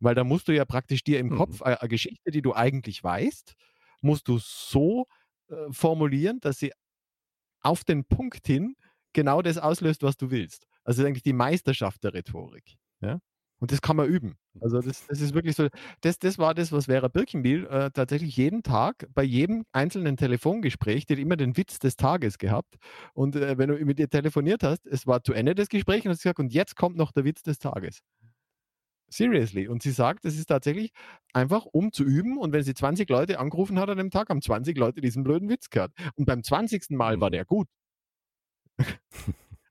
Weil 0.00 0.14
da 0.14 0.24
musst 0.24 0.48
du 0.48 0.52
ja 0.52 0.64
praktisch 0.64 1.04
dir 1.04 1.18
im 1.18 1.28
mhm. 1.28 1.36
Kopf 1.36 1.62
eine, 1.62 1.80
eine, 1.80 1.88
Geschichte, 1.88 2.30
die 2.30 2.42
du 2.42 2.54
eigentlich 2.54 3.02
weißt, 3.02 3.54
musst 4.00 4.28
du 4.28 4.38
so 4.38 5.06
äh, 5.48 5.54
formulieren, 5.70 6.40
dass 6.40 6.58
sie 6.58 6.72
auf 7.60 7.84
den 7.84 8.04
Punkt 8.04 8.46
hin 8.46 8.74
genau 9.12 9.42
das 9.42 9.58
auslöst, 9.58 10.02
was 10.02 10.16
du 10.16 10.30
willst. 10.30 10.66
Also 10.84 10.98
das 10.98 11.04
ist 11.04 11.06
eigentlich 11.06 11.22
die 11.22 11.32
Meisterschaft 11.32 12.02
der 12.02 12.14
Rhetorik. 12.14 12.76
Ja? 13.00 13.20
Und 13.62 13.70
das 13.70 13.80
kann 13.80 13.94
man 13.94 14.08
üben. 14.08 14.34
Also 14.60 14.80
das, 14.80 15.06
das 15.06 15.20
ist 15.20 15.34
wirklich 15.34 15.54
so, 15.54 15.68
das, 16.00 16.18
das 16.18 16.36
war 16.36 16.52
das, 16.52 16.72
was 16.72 16.86
Vera 16.86 17.06
Birkenbiel 17.06 17.66
äh, 17.66 17.92
tatsächlich 17.92 18.36
jeden 18.36 18.64
Tag 18.64 19.06
bei 19.14 19.22
jedem 19.22 19.64
einzelnen 19.70 20.16
Telefongespräch, 20.16 21.06
die 21.06 21.12
hat 21.12 21.20
immer 21.20 21.36
den 21.36 21.56
Witz 21.56 21.78
des 21.78 21.94
Tages 21.94 22.38
gehabt. 22.38 22.74
Und 23.14 23.36
äh, 23.36 23.56
wenn 23.58 23.68
du 23.68 23.76
mit 23.84 24.00
ihr 24.00 24.10
telefoniert 24.10 24.64
hast, 24.64 24.84
es 24.88 25.06
war 25.06 25.22
zu 25.22 25.32
Ende 25.32 25.54
des 25.54 25.68
Gesprächs 25.68 26.04
und 26.04 26.10
hat 26.10 26.18
gesagt, 26.18 26.40
und 26.40 26.52
jetzt 26.52 26.74
kommt 26.74 26.96
noch 26.96 27.12
der 27.12 27.24
Witz 27.24 27.44
des 27.44 27.60
Tages. 27.60 28.00
Seriously. 29.12 29.68
Und 29.68 29.82
sie 29.82 29.90
sagt, 29.90 30.24
es 30.24 30.38
ist 30.38 30.46
tatsächlich 30.46 30.92
einfach, 31.32 31.66
um 31.66 31.92
zu 31.92 32.04
üben. 32.04 32.38
Und 32.38 32.52
wenn 32.52 32.62
sie 32.62 32.74
20 32.74 33.08
Leute 33.08 33.38
angerufen 33.38 33.78
hat 33.78 33.88
an 33.90 33.98
dem 33.98 34.10
Tag, 34.10 34.28
haben 34.28 34.42
20 34.42 34.76
Leute 34.76 35.00
diesen 35.00 35.24
blöden 35.24 35.48
Witz 35.48 35.70
gehört. 35.70 35.92
Und 36.14 36.26
beim 36.26 36.42
20. 36.42 36.90
Mal 36.90 37.20
war 37.20 37.28
mhm. 37.28 37.32
der 37.32 37.44
gut. 37.44 37.68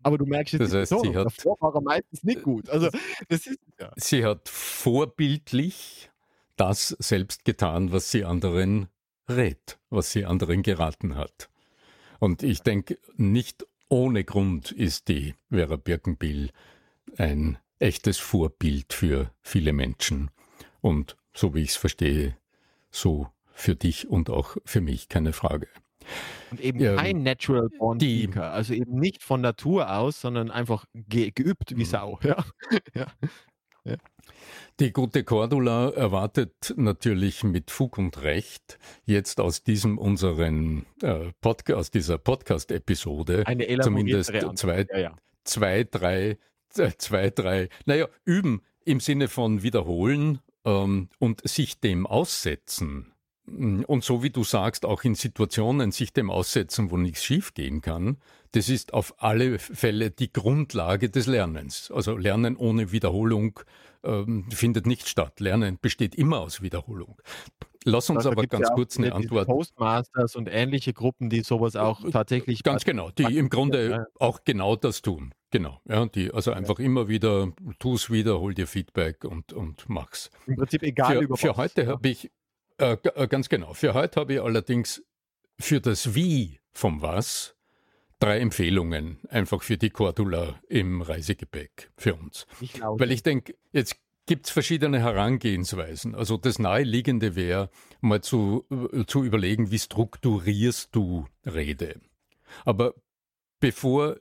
Aber 0.03 0.17
du 0.17 0.25
merkst 0.25 0.53
jetzt, 0.53 0.61
das 0.61 0.73
heißt, 0.73 0.89
so, 0.89 0.99
sie 0.99 1.15
hat, 1.15 1.25
davor 1.25 1.57
war 1.59 1.75
er 1.75 1.81
meistens 1.81 2.23
nicht 2.23 2.41
gut. 2.41 2.69
Also, 2.69 2.89
das 3.27 3.45
ist, 3.45 3.59
ja. 3.79 3.91
Sie 3.97 4.25
hat 4.25 4.49
vorbildlich 4.49 6.09
das 6.55 6.89
selbst 6.99 7.45
getan, 7.45 7.91
was 7.91 8.11
sie 8.11 8.25
anderen 8.25 8.87
rät, 9.29 9.79
was 9.89 10.11
sie 10.11 10.25
anderen 10.25 10.63
geraten 10.63 11.15
hat. 11.15 11.49
Und 12.19 12.43
ich 12.43 12.61
denke, 12.61 12.97
nicht 13.15 13.65
ohne 13.89 14.23
Grund 14.23 14.71
ist 14.71 15.07
die 15.07 15.35
Vera 15.49 15.75
Birkenbiel 15.75 16.51
ein 17.17 17.57
echtes 17.81 18.17
Vorbild 18.17 18.93
für 18.93 19.31
viele 19.41 19.73
Menschen. 19.73 20.31
Und 20.81 21.17
so 21.33 21.53
wie 21.53 21.61
ich 21.61 21.71
es 21.71 21.75
verstehe, 21.75 22.37
so 22.89 23.27
für 23.53 23.75
dich 23.75 24.07
und 24.07 24.29
auch 24.29 24.57
für 24.65 24.81
mich, 24.81 25.09
keine 25.09 25.33
Frage. 25.33 25.67
Und 26.49 26.59
eben 26.59 26.79
ja, 26.79 26.95
kein 26.95 27.23
Natural 27.23 27.69
Born 27.77 27.99
die, 27.99 28.23
Speaker, 28.23 28.51
also 28.51 28.73
eben 28.73 28.99
nicht 28.99 29.23
von 29.23 29.41
Natur 29.41 29.93
aus, 29.95 30.19
sondern 30.19 30.51
einfach 30.51 30.85
ge 30.93 31.31
geübt 31.33 31.75
wie 31.75 31.83
mhm. 31.83 31.85
Sau. 31.85 32.19
Ja. 32.23 32.43
ja. 32.93 33.07
ja. 33.85 33.97
Die 34.79 34.91
gute 34.91 35.23
Cordula 35.23 35.91
erwartet 35.91 36.73
natürlich 36.75 37.43
mit 37.43 37.71
Fug 37.71 37.97
und 37.97 38.21
Recht 38.23 38.79
jetzt 39.05 39.39
aus 39.39 39.63
diesem 39.63 39.97
unseren 39.97 40.85
äh, 41.01 41.31
Podcast, 41.39 41.79
aus 41.79 41.91
dieser 41.91 42.17
Podcast-Episode 42.17 43.43
zumindest 43.81 44.33
zwei, 44.55 44.87
ja, 44.91 44.97
ja. 44.97 45.15
zwei, 45.43 45.83
drei, 45.83 46.37
zwei, 46.97 47.29
drei, 47.29 47.69
naja, 47.85 48.07
üben 48.25 48.61
im 48.83 48.99
Sinne 48.99 49.27
von 49.27 49.63
wiederholen 49.63 50.39
ähm, 50.65 51.09
und 51.19 51.47
sich 51.47 51.79
dem 51.79 52.07
aussetzen. 52.07 53.10
Und 53.47 54.03
so 54.03 54.23
wie 54.23 54.29
du 54.29 54.43
sagst, 54.43 54.85
auch 54.85 55.03
in 55.03 55.15
Situationen 55.15 55.91
sich 55.91 56.13
dem 56.13 56.29
aussetzen, 56.29 56.91
wo 56.91 56.97
nichts 56.97 57.23
schiefgehen 57.23 57.81
kann, 57.81 58.17
das 58.51 58.69
ist 58.69 58.93
auf 58.93 59.15
alle 59.17 59.59
Fälle 59.59 60.11
die 60.11 60.31
Grundlage 60.31 61.09
des 61.09 61.25
Lernens. 61.25 61.91
Also 61.91 62.15
Lernen 62.15 62.55
ohne 62.55 62.91
Wiederholung 62.91 63.59
ähm, 64.03 64.45
findet 64.51 64.85
nicht 64.85 65.07
statt. 65.07 65.39
Lernen 65.39 65.79
besteht 65.81 66.15
immer 66.15 66.39
aus 66.39 66.61
Wiederholung. 66.61 67.17
Lass 67.83 68.09
uns 68.09 68.25
aber 68.25 68.45
ganz 68.45 68.67
ja 68.69 68.75
kurz 68.75 68.97
eine 68.97 69.13
Antwort. 69.13 69.47
Postmasters 69.47 70.35
und 70.35 70.47
ähnliche 70.47 70.93
Gruppen, 70.93 71.29
die 71.29 71.41
sowas 71.41 71.75
auch 71.75 72.05
äh, 72.05 72.11
tatsächlich. 72.11 72.63
Ganz 72.63 72.85
genau, 72.85 73.09
die 73.09 73.37
im 73.37 73.49
Grunde 73.49 73.89
ja. 73.89 74.05
auch 74.19 74.43
genau 74.45 74.75
das 74.75 75.01
tun. 75.01 75.33
Genau, 75.49 75.81
ja, 75.85 76.05
die 76.05 76.31
also 76.31 76.51
einfach 76.51 76.79
ja. 76.79 76.85
immer 76.85 77.07
wieder, 77.07 77.51
tu 77.79 77.95
es 77.95 78.09
wieder, 78.09 78.39
hol 78.39 78.53
dir 78.53 78.67
Feedback 78.67 79.25
und, 79.25 79.51
und 79.51 79.89
mach's. 79.89 80.29
Im 80.45 80.55
Prinzip 80.55 80.83
egal 80.83 81.27
für, 81.27 81.37
Für 81.37 81.57
heute 81.57 81.87
habe 81.87 82.07
ich, 82.07 82.31
äh, 82.81 82.97
äh, 83.15 83.27
ganz 83.27 83.47
genau, 83.47 83.73
für 83.73 83.93
heute 83.93 84.19
habe 84.19 84.33
ich 84.33 84.41
allerdings 84.41 85.03
für 85.59 85.79
das 85.79 86.15
Wie 86.15 86.59
vom 86.73 87.01
Was 87.01 87.55
drei 88.19 88.39
Empfehlungen 88.39 89.19
einfach 89.29 89.63
für 89.63 89.77
die 89.77 89.89
Cordula 89.89 90.59
im 90.67 91.01
Reisegepäck 91.01 91.91
für 91.97 92.15
uns. 92.15 92.45
Ich 92.59 92.81
Weil 92.81 93.11
ich 93.11 93.23
denke, 93.23 93.55
jetzt 93.71 93.95
gibt 94.25 94.45
es 94.45 94.51
verschiedene 94.51 94.99
Herangehensweisen. 94.99 96.15
Also 96.15 96.37
das 96.37 96.59
Naheliegende 96.59 97.35
wäre, 97.35 97.69
mal 97.99 98.21
zu, 98.21 98.65
äh, 98.69 99.05
zu 99.05 99.23
überlegen, 99.23 99.71
wie 99.71 99.79
strukturierst 99.79 100.89
du 100.95 101.27
Rede. 101.45 101.99
Aber 102.65 102.93
bevor 103.59 104.17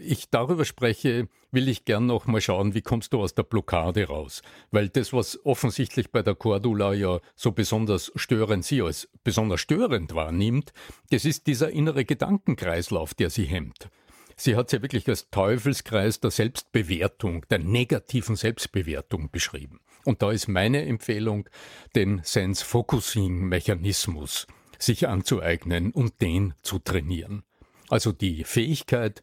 ich 0.00 0.30
darüber 0.30 0.64
spreche, 0.64 1.28
will 1.50 1.68
ich 1.68 1.84
gern 1.84 2.06
noch 2.06 2.26
mal 2.26 2.40
schauen, 2.40 2.74
wie 2.74 2.82
kommst 2.82 3.12
du 3.12 3.20
aus 3.20 3.34
der 3.34 3.44
Blockade 3.44 4.08
raus? 4.08 4.42
Weil 4.70 4.88
das, 4.88 5.12
was 5.12 5.44
offensichtlich 5.44 6.10
bei 6.10 6.22
der 6.22 6.34
Cordula 6.34 6.94
ja 6.94 7.20
so 7.34 7.52
besonders 7.52 8.10
störend 8.16 8.64
sie 8.64 8.82
als 8.82 9.08
besonders 9.22 9.60
störend 9.60 10.14
wahrnimmt, 10.14 10.72
das 11.10 11.24
ist 11.24 11.46
dieser 11.46 11.70
innere 11.70 12.04
Gedankenkreislauf, 12.04 13.14
der 13.14 13.30
sie 13.30 13.44
hemmt. 13.44 13.88
Sie 14.36 14.56
hat 14.56 14.66
es 14.66 14.72
ja 14.72 14.82
wirklich 14.82 15.08
als 15.08 15.30
Teufelskreis 15.30 16.20
der 16.20 16.30
Selbstbewertung, 16.30 17.46
der 17.50 17.60
negativen 17.60 18.36
Selbstbewertung 18.36 19.30
beschrieben. 19.30 19.80
Und 20.04 20.20
da 20.22 20.30
ist 20.32 20.48
meine 20.48 20.84
Empfehlung, 20.84 21.48
den 21.94 22.20
Sense-Focusing-Mechanismus 22.24 24.48
sich 24.78 25.06
anzueignen 25.06 25.92
und 25.92 26.20
den 26.20 26.54
zu 26.62 26.80
trainieren. 26.80 27.44
Also 27.88 28.10
die 28.10 28.42
Fähigkeit, 28.44 29.22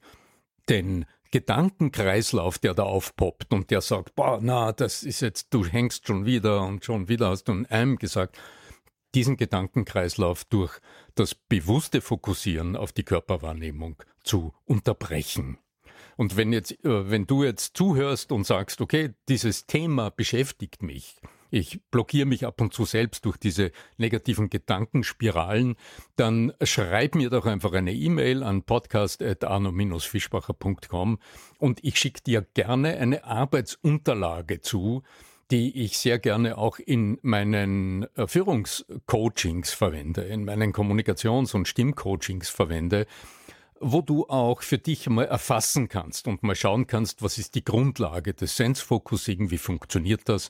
den 0.69 1.05
Gedankenkreislauf, 1.31 2.57
der 2.57 2.73
da 2.73 2.83
aufpoppt 2.83 3.53
und 3.53 3.69
der 3.71 3.81
sagt, 3.81 4.15
boah, 4.15 4.39
na, 4.41 4.71
das 4.71 5.03
ist 5.03 5.21
jetzt, 5.21 5.53
du 5.53 5.65
hängst 5.65 6.07
schon 6.07 6.25
wieder 6.25 6.63
und 6.63 6.83
schon 6.83 7.07
wieder 7.07 7.29
hast 7.29 7.45
du 7.45 7.53
ein 7.53 7.65
einem 7.67 7.97
gesagt, 7.97 8.37
diesen 9.15 9.37
Gedankenkreislauf 9.37 10.45
durch 10.45 10.79
das 11.15 11.35
bewusste 11.35 12.01
Fokussieren 12.01 12.75
auf 12.75 12.91
die 12.91 13.03
Körperwahrnehmung 13.03 14.01
zu 14.23 14.53
unterbrechen. 14.65 15.57
Und 16.17 16.35
wenn 16.35 16.51
jetzt, 16.51 16.71
äh, 16.83 17.09
wenn 17.09 17.25
du 17.25 17.43
jetzt 17.43 17.77
zuhörst 17.77 18.31
und 18.31 18.45
sagst, 18.45 18.81
okay, 18.81 19.13
dieses 19.27 19.65
Thema 19.65 20.09
beschäftigt 20.11 20.83
mich, 20.83 21.15
ich 21.49 21.81
blockiere 21.91 22.25
mich 22.25 22.45
ab 22.45 22.59
und 22.61 22.73
zu 22.73 22.85
selbst 22.85 23.25
durch 23.25 23.35
diese 23.37 23.71
negativen 23.97 24.49
Gedankenspiralen, 24.49 25.75
dann 26.15 26.53
schreib 26.61 27.15
mir 27.15 27.29
doch 27.29 27.45
einfach 27.45 27.73
eine 27.73 27.93
E-Mail 27.93 28.43
an 28.43 28.63
podcast.arno-fischbacher.com 28.63 31.19
und 31.57 31.83
ich 31.83 31.97
schicke 31.97 32.21
dir 32.21 32.45
gerne 32.53 32.97
eine 32.97 33.23
Arbeitsunterlage 33.23 34.61
zu, 34.61 35.03
die 35.51 35.83
ich 35.83 35.97
sehr 35.97 36.19
gerne 36.19 36.57
auch 36.57 36.79
in 36.79 37.17
meinen 37.21 38.03
äh, 38.15 38.27
Führungscoachings 38.27 39.73
verwende, 39.73 40.21
in 40.21 40.45
meinen 40.45 40.73
Kommunikations- 40.73 41.55
und 41.55 41.67
Stimmcoachings 41.67 42.49
verwende, 42.49 43.07
wo 43.79 44.01
du 44.01 44.27
auch 44.27 44.61
für 44.61 44.77
dich 44.77 45.09
mal 45.09 45.25
erfassen 45.25 45.87
kannst 45.87 46.27
und 46.27 46.43
mal 46.43 46.55
schauen 46.55 46.85
kannst, 46.85 47.23
was 47.23 47.37
ist 47.37 47.55
die 47.55 47.63
Grundlage 47.63 48.33
des 48.33 48.57
Sense-Focusing, 48.57 49.51
wie 49.51 49.57
funktioniert 49.57 50.21
das 50.25 50.49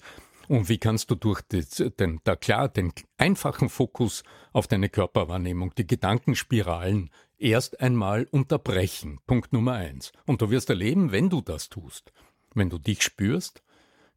und 0.50 0.68
wie 0.68 0.80
kannst 0.80 1.12
du 1.12 1.16
durch 1.16 1.42
den, 1.44 2.22
da 2.24 2.36
klar, 2.36 2.70
den 2.70 2.92
einfachen 3.18 3.70
Fokus 3.70 4.24
auf 4.52 4.68
deine 4.68 4.90
Körperwahrnehmung, 4.90 5.76
die 5.76 5.86
Gedankenspiralen 5.86 7.12
erst 7.38 7.80
einmal 7.80 8.28
unterbrechen? 8.32 9.20
Punkt 9.28 9.54
Nummer 9.54 9.74
eins. 9.74 10.12
Und 10.26 10.42
du 10.42 10.50
wirst 10.50 10.72
erleben, 10.72 11.12
wenn 11.12 11.30
du 11.30 11.42
das 11.42 11.70
tust, 11.70 12.12
wenn 12.56 12.72
du 12.72 12.80
dich 12.80 13.04
spürst, 13.04 13.62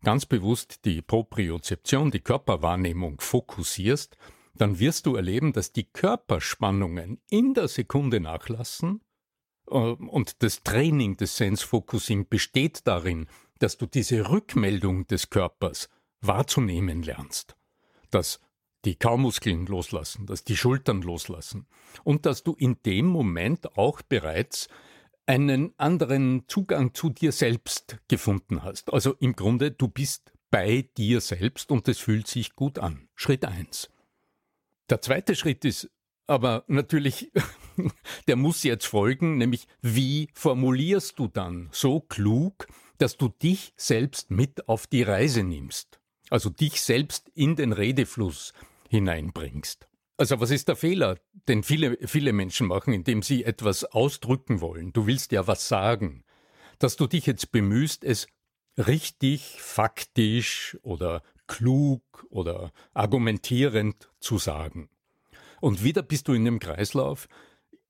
ganz 0.03 0.25
bewusst 0.25 0.87
die 0.87 1.03
Propriozeption, 1.03 2.11
die 2.11 2.21
Körperwahrnehmung 2.21 3.21
fokussierst, 3.21 4.17
dann 4.55 4.79
wirst 4.79 5.05
du 5.05 5.17
erleben, 5.17 5.53
dass 5.53 5.73
die 5.73 5.85
Körperspannungen 5.85 7.21
in 7.29 7.53
der 7.53 7.69
Sekunde 7.69 8.21
nachlassen 8.21 9.03
äh, 9.71 9.75
und 9.75 10.43
das 10.43 10.63
Training 10.63 11.19
des 11.19 11.37
Sense 11.37 11.67
Focusing 11.67 12.27
besteht 12.27 12.87
darin, 12.87 13.27
dass 13.59 13.77
du 13.77 13.85
diese 13.85 14.31
Rückmeldung 14.31 15.07
des 15.09 15.29
Körpers 15.29 15.91
wahrzunehmen 16.23 17.03
lernst, 17.03 17.57
dass 18.11 18.41
die 18.85 18.97
Kaumuskeln 18.97 19.67
loslassen, 19.67 20.27
dass 20.27 20.45
die 20.45 20.57
Schultern 20.57 21.03
loslassen 21.03 21.67
und 22.05 22.27
dass 22.27 22.43
du 22.43 22.55
in 22.55 22.79
dem 22.85 23.07
Moment 23.07 23.77
auch 23.77 24.03
bereits 24.03 24.69
einen 25.27 25.73
anderen 25.79 26.49
Zugang 26.49 26.95
zu 26.95 27.11
dir 27.11 27.33
selbst 27.33 27.99
gefunden 28.09 28.63
hast. 28.65 28.93
Also 28.93 29.15
im 29.21 29.35
Grunde, 29.35 29.71
du 29.71 29.89
bist 29.89 30.33
bei 30.51 30.89
dir 30.97 31.21
selbst 31.21 31.71
und 31.71 31.87
es 31.89 31.99
fühlt 31.99 32.27
sich 32.27 32.55
gut 32.55 32.79
an. 32.79 33.09
Schritt 33.15 33.45
eins. 33.45 33.89
Der 34.91 35.01
zweite 35.01 35.37
Schritt 35.37 35.65
ist 35.65 35.91
aber 36.27 36.65
natürlich, 36.67 37.31
der 38.27 38.37
muss 38.37 38.63
jetzt 38.63 38.87
folgen, 38.87 39.39
nämlich 39.39 39.67
wie 39.81 40.29
formulierst 40.35 41.19
du 41.19 41.29
dann 41.29 41.69
so 41.73 42.01
klug, 42.01 42.67
dass 42.99 43.17
du 43.17 43.29
dich 43.29 43.73
selbst 43.77 44.31
mit 44.31 44.69
auf 44.69 44.87
die 44.87 45.03
Reise 45.03 45.43
nimmst? 45.43 46.02
Also 46.33 46.49
dich 46.49 46.81
selbst 46.81 47.31
in 47.35 47.57
den 47.57 47.73
Redefluss 47.73 48.55
hineinbringst. 48.89 49.87
Also 50.17 50.41
was 50.41 50.51
ist 50.51 50.69
der 50.69 50.77
Fehler, 50.77 51.19
den 51.47 51.63
viele, 51.63 51.99
viele 52.09 52.33
Menschen 52.33 52.69
machen, 52.69 52.95
indem 52.95 53.23
sie 53.23 53.45
etwas 53.45 53.85
ausdrücken 53.85 54.63
wollen? 54.63 54.95
Du 54.95 55.07
willst 55.07 55.33
ja 55.33 55.47
was 55.47 55.69
sagen. 55.69 56.25
Dass 56.79 56.97
du 56.97 57.07
dich 57.07 57.27
jetzt 57.27 57.53
bemühst, 57.53 58.03
es 58.03 58.29
richtig, 58.79 59.57
faktisch 59.61 60.79
oder 60.83 61.23
klug 61.47 62.27
oder 62.31 62.73
argumentierend 62.95 64.09
zu 64.19 64.39
sagen. 64.39 64.89
Und 65.61 65.85
wieder 65.85 66.03
bist 66.03 66.29
du 66.29 66.33
in 66.33 66.47
dem 66.47 66.61
Kreislauf, 66.61 67.29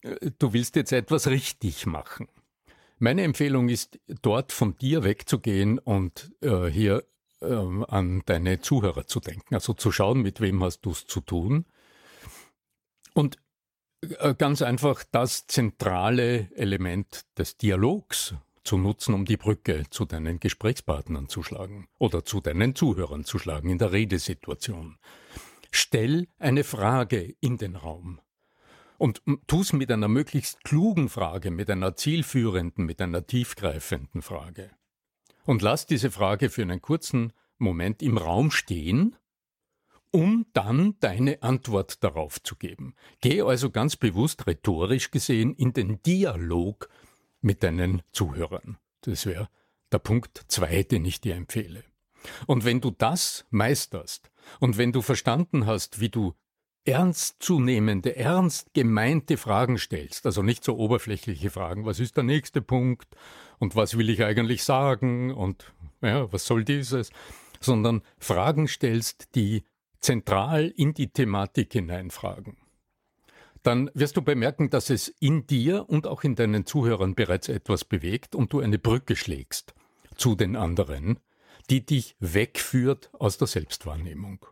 äh, 0.01 0.33
du 0.39 0.53
willst 0.53 0.75
jetzt 0.75 0.91
etwas 0.91 1.29
richtig 1.29 1.87
machen. 1.87 2.27
Meine 2.99 3.23
Empfehlung 3.23 3.69
ist, 3.69 4.01
dort 4.21 4.53
von 4.53 4.77
dir 4.79 5.05
wegzugehen 5.05 5.79
und 5.79 6.33
äh, 6.41 6.67
hier 6.67 7.05
ähm, 7.43 7.85
an 7.89 8.23
deine 8.27 8.61
Zuhörer 8.61 9.07
zu 9.07 9.21
denken, 9.21 9.55
also 9.55 9.75
zu 9.75 9.93
schauen, 9.93 10.23
mit 10.23 10.41
wem 10.41 10.63
hast 10.63 10.83
du 10.83 10.91
es 10.91 11.07
zu 11.07 11.21
tun. 11.21 11.67
Und 13.15 13.37
äh, 14.19 14.35
ganz 14.35 14.63
einfach 14.63 15.05
das 15.11 15.47
zentrale 15.47 16.51
Element 16.55 17.23
des 17.39 17.57
Dialogs 17.57 18.35
zu 18.65 18.79
nutzen, 18.79 19.15
um 19.15 19.25
die 19.25 19.37
Brücke 19.37 19.85
zu 19.91 20.05
deinen 20.05 20.41
Gesprächspartnern 20.41 21.29
zu 21.29 21.43
schlagen 21.43 21.89
oder 21.99 22.25
zu 22.25 22.41
deinen 22.41 22.75
Zuhörern 22.75 23.25
zu 23.25 23.39
schlagen 23.39 23.71
in 23.71 23.79
der 23.79 23.93
Redesituation. 23.93 24.99
Stell 25.71 26.29
eine 26.39 26.65
Frage 26.65 27.35
in 27.41 27.59
den 27.59 27.77
Raum. 27.77 28.21
Und 28.99 29.21
tu 29.49 29.63
es 29.63 29.73
mit 29.73 29.91
einer 29.91 30.07
möglichst 30.07 30.63
klugen 30.63 31.09
Frage, 31.09 31.51
mit 31.51 31.69
einer 31.71 31.97
zielführenden, 31.97 32.85
mit 32.85 33.01
einer 33.01 33.27
tiefgreifenden 33.27 34.23
Frage. 34.23 34.71
Und 35.45 35.63
lass 35.63 35.87
diese 35.87 36.11
Frage 36.11 36.51
für 36.51 36.63
einen 36.63 36.81
kurzen 36.81 37.33
Moment 37.59 38.03
im 38.03 38.19
Raum 38.19 38.51
stehen, 38.51 39.17
um 40.11 40.47
dann 40.53 40.97
deine 41.01 41.43
Antwort 41.43 42.05
darauf 42.05 42.43
zu 42.43 42.57
geben. 42.57 42.95
Geh 43.21 43.43
also 43.43 43.71
ganz 43.71 43.97
bewusst 43.97 44.47
rhetorisch 44.47 45.11
gesehen 45.11 45.55
in 45.55 45.73
den 45.73 46.03
Dialog 46.03 46.89
mit 47.41 47.63
deinen 47.63 48.03
Zuhörern. 48.13 48.79
Das 49.01 49.27
wäre 49.27 49.49
der 49.91 49.99
Punkt 49.99 50.45
zwei, 50.49 50.83
den 50.83 51.05
ich 51.05 51.21
dir 51.21 51.35
empfehle. 51.35 51.85
Und 52.47 52.65
wenn 52.65 52.81
du 52.81 52.91
das 52.91 53.47
meisterst 53.51 54.31
und 54.61 54.79
wenn 54.79 54.93
du 54.93 55.03
verstanden 55.03 55.67
hast, 55.67 56.01
wie 56.01 56.09
du 56.09 56.35
ernstzunehmende, 56.85 58.17
ernst 58.17 58.75
gemeinte 58.75 59.37
Fragen 59.37 59.79
stellst, 59.79 60.27
also 60.27 60.43
nicht 60.43 60.65
so 60.65 60.77
oberflächliche 60.77 61.51
Fragen, 61.51 61.87
was 61.87 62.01
ist 62.01 62.17
der 62.17 62.25
nächste 62.25 62.61
Punkt? 62.61 63.09
Und 63.59 63.77
was 63.77 63.97
will 63.97 64.11
ich 64.11 64.25
eigentlich 64.25 64.65
sagen? 64.65 65.33
Und 65.33 65.73
ja, 66.01 66.33
was 66.33 66.47
soll 66.47 66.65
dieses, 66.65 67.11
sondern 67.61 68.03
Fragen 68.19 68.67
stellst, 68.67 69.37
die 69.37 69.63
zentral 70.01 70.73
in 70.77 70.95
die 70.95 71.13
Thematik 71.13 71.73
hineinfragen, 71.73 72.57
dann 73.63 73.89
wirst 73.95 74.17
du 74.17 74.23
bemerken, 74.23 74.71
dass 74.71 74.91
es 74.91 75.07
in 75.21 75.47
dir 75.47 75.89
und 75.89 76.09
auch 76.09 76.25
in 76.25 76.35
deinen 76.35 76.67
Zuhörern 76.67 77.15
bereits 77.15 77.49
etwas 77.49 77.85
bewegt 77.85 78.35
und 78.35 78.53
du 78.53 78.59
eine 78.59 78.79
Brücke 78.79 79.15
schlägst 79.15 79.75
zu 80.17 80.35
den 80.35 80.57
anderen, 80.57 81.21
die 81.71 81.87
dich 81.87 82.17
wegführt 82.19 83.11
aus 83.13 83.39
der 83.39 83.47
Selbstwahrnehmung. 83.47 84.45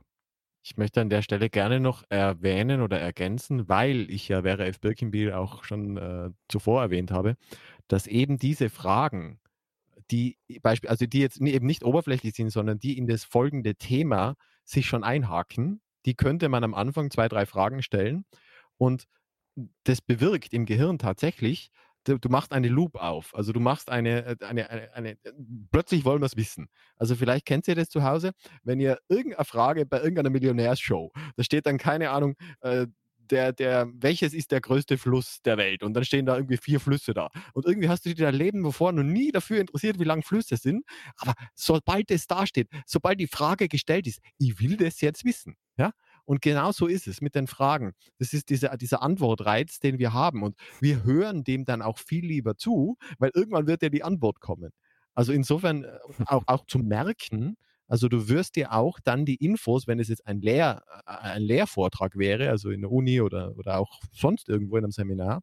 Ich 0.63 0.77
möchte 0.77 1.01
an 1.01 1.09
der 1.09 1.23
Stelle 1.23 1.49
gerne 1.49 1.81
noch 1.81 2.05
erwähnen 2.11 2.83
oder 2.83 3.01
ergänzen, 3.01 3.69
weil 3.69 4.11
ich 4.11 4.29
ja 4.29 4.43
Vera 4.43 4.65
F. 4.65 4.81
Birkenbiel 4.81 5.33
auch 5.33 5.65
schon 5.65 5.97
äh, 5.97 6.31
zuvor 6.49 6.83
erwähnt 6.83 7.11
habe, 7.11 7.37
dass 7.89 8.07
eben 8.07 8.37
diese 8.39 8.69
Fragen, 8.69 9.41
die 10.11 10.37
Beispiel, 10.63 10.91
also 10.91 11.07
die 11.07 11.21
jetzt 11.21 11.41
eben 11.41 11.67
nicht 11.67 11.85
oberflächlich 11.85 12.35
sind, 12.35 12.51
sondern 12.51 12.79
die 12.79 12.99
in 12.99 13.07
das 13.07 13.25
folgende 13.25 13.75
Thema 13.77 14.37
sich 14.65 14.87
schon 14.87 15.05
einhaken, 15.05 15.81
die 16.05 16.15
könnte 16.15 16.49
man 16.49 16.65
am 16.65 16.75
Anfang 16.75 17.11
zwei, 17.11 17.29
drei 17.29 17.47
Fragen 17.47 17.83
stellen 17.83 18.25
und 18.77 19.07
das 19.85 20.01
bewirkt 20.01 20.53
im 20.53 20.67
Gehirn 20.67 20.99
tatsächlich, 20.99 21.71
du, 22.05 22.19
du, 22.19 22.29
machst 22.29 22.53
eine 22.53 22.69
Loop 22.69 22.97
auf. 22.97 23.35
Also 23.35 23.53
du 23.53 23.61
machst 23.61 23.91
eine, 23.91 24.25
äh, 24.25 24.37
eine, 24.45 24.71
eine, 24.71 24.95
eine 24.95 25.19
plötzlich 25.71 26.05
wollen 26.05 26.21
wir 26.21 26.27
es 26.27 26.37
wissen. 26.37 26.69
Also 26.97 27.15
vielleicht 27.15 27.47
kennt 27.47 27.69
ihr 27.69 27.75
das 27.75 27.89
zu 27.89 28.03
Hause, 28.03 28.33
wenn 28.63 28.81
ihr 28.81 28.99
irgendeine 29.09 29.45
Frage 29.45 29.87
bei 29.87 29.99
irgendeiner 29.99 30.31
Millionärsshow, 30.31 31.11
da 31.37 31.45
steht 31.45 31.67
dann 31.67 31.79
keine 31.79 32.11
Ahnung, 32.11 32.35
äh, 32.61 32.87
der, 33.31 33.53
der, 33.53 33.89
welches 33.95 34.35
ist 34.35 34.51
der 34.51 34.61
größte 34.61 34.99
Fluss 34.99 35.41
der 35.43 35.57
Welt? 35.57 35.83
Und 35.83 35.95
dann 35.95 36.05
stehen 36.05 36.27
da 36.27 36.37
irgendwie 36.37 36.57
vier 36.57 36.81
Flüsse 36.81 37.15
da. 37.15 37.29
Und 37.53 37.65
irgendwie 37.67 37.89
hast 37.89 38.05
du 38.05 38.11
dich 38.11 38.19
dein 38.19 38.35
Leben 38.35 38.63
bevor 38.63 38.93
noch 38.93 39.03
nie 39.03 39.31
dafür 39.31 39.61
interessiert, 39.61 39.99
wie 39.99 40.05
lang 40.05 40.23
Flüsse 40.23 40.57
sind. 40.57 40.85
Aber 41.17 41.35
sobald 41.55 42.11
es 42.11 42.27
da 42.27 42.47
steht, 42.47 42.69
sobald 42.87 43.21
die 43.21 43.29
Frage 43.29 43.69
gestellt 43.69 44.07
ist, 44.07 44.21
ich 44.39 44.61
will 44.61 44.77
das 44.77 45.01
jetzt 45.01 45.25
wissen, 45.25 45.55
ja, 45.77 45.93
und 46.31 46.43
genau 46.43 46.71
so 46.71 46.87
ist 46.87 47.09
es 47.09 47.21
mit 47.21 47.35
den 47.35 47.49
Fragen. 47.49 47.91
Das 48.21 48.33
ist 48.33 48.51
dieser, 48.51 48.77
dieser 48.77 49.03
Antwortreiz, 49.03 49.81
den 49.81 49.99
wir 49.99 50.13
haben. 50.13 50.45
Und 50.45 50.55
wir 50.81 51.03
hören 51.03 51.43
dem 51.43 51.65
dann 51.65 51.83
auch 51.83 51.99
viel 51.99 52.25
lieber 52.25 52.57
zu, 52.57 52.97
weil 53.19 53.33
irgendwann 53.35 53.67
wird 53.67 53.83
ja 53.83 53.89
die 53.89 54.05
Antwort 54.05 54.39
kommen. 54.39 54.71
Also 55.13 55.33
insofern 55.33 55.83
äh, 55.83 55.99
auch, 56.27 56.45
auch 56.47 56.67
zu 56.67 56.79
merken, 56.79 57.57
also 57.89 58.07
du 58.07 58.29
wirst 58.29 58.55
dir 58.55 58.73
auch 58.73 59.01
dann 59.03 59.25
die 59.25 59.45
Infos, 59.45 59.89
wenn 59.89 59.99
es 59.99 60.07
jetzt 60.07 60.25
ein, 60.25 60.41
Lehr, 60.41 60.85
äh, 61.05 61.11
ein 61.11 61.43
Lehrvortrag 61.43 62.17
wäre, 62.17 62.49
also 62.49 62.71
in 62.71 62.83
der 62.83 62.93
Uni 62.93 63.21
oder, 63.21 63.57
oder 63.57 63.81
auch 63.81 64.01
sonst 64.13 64.49
irgendwo 64.49 64.77
in 64.77 64.85
einem 64.85 64.93
Seminar, 64.93 65.41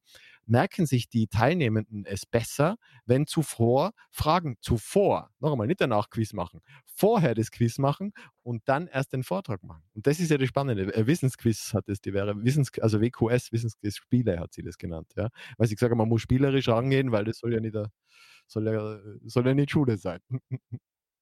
merken 0.47 0.85
sich 0.85 1.09
die 1.09 1.27
Teilnehmenden 1.27 2.05
es 2.05 2.25
besser, 2.25 2.77
wenn 3.05 3.27
zuvor 3.27 3.93
Fragen 4.11 4.57
zuvor, 4.61 5.29
noch 5.39 5.51
einmal 5.51 5.67
nicht 5.67 5.81
danach 5.81 6.09
Quiz 6.09 6.33
machen, 6.33 6.61
vorher 6.85 7.35
das 7.35 7.51
Quiz 7.51 7.77
machen 7.77 8.13
und 8.43 8.63
dann 8.65 8.87
erst 8.87 9.13
den 9.13 9.23
Vortrag 9.23 9.63
machen. 9.63 9.83
Und 9.93 10.07
das 10.07 10.19
ist 10.19 10.31
ja 10.31 10.37
das 10.37 10.47
Spannende. 10.47 10.93
Äh, 10.93 11.07
Wissensquiz 11.07 11.73
hat 11.73 11.89
es, 11.89 12.01
die 12.01 12.13
wäre 12.13 12.43
Wissens, 12.43 12.71
also 12.79 13.01
WQS, 13.01 13.51
Wissensquiz 13.51 13.97
Spiele 13.97 14.39
hat 14.39 14.53
sie 14.53 14.63
das 14.63 14.77
genannt, 14.77 15.11
ja. 15.15 15.29
Weil 15.57 15.71
ich 15.71 15.79
sage, 15.79 15.95
man 15.95 16.09
muss 16.09 16.21
spielerisch 16.21 16.67
rangehen, 16.69 17.11
weil 17.11 17.25
das 17.25 17.39
soll 17.39 17.53
ja 17.53 17.59
nicht, 17.59 17.75
soll 18.47 18.67
ja, 18.67 18.99
soll 19.25 19.47
ja 19.47 19.53
nicht 19.53 19.71
Schule 19.71 19.97
sein. 19.97 20.19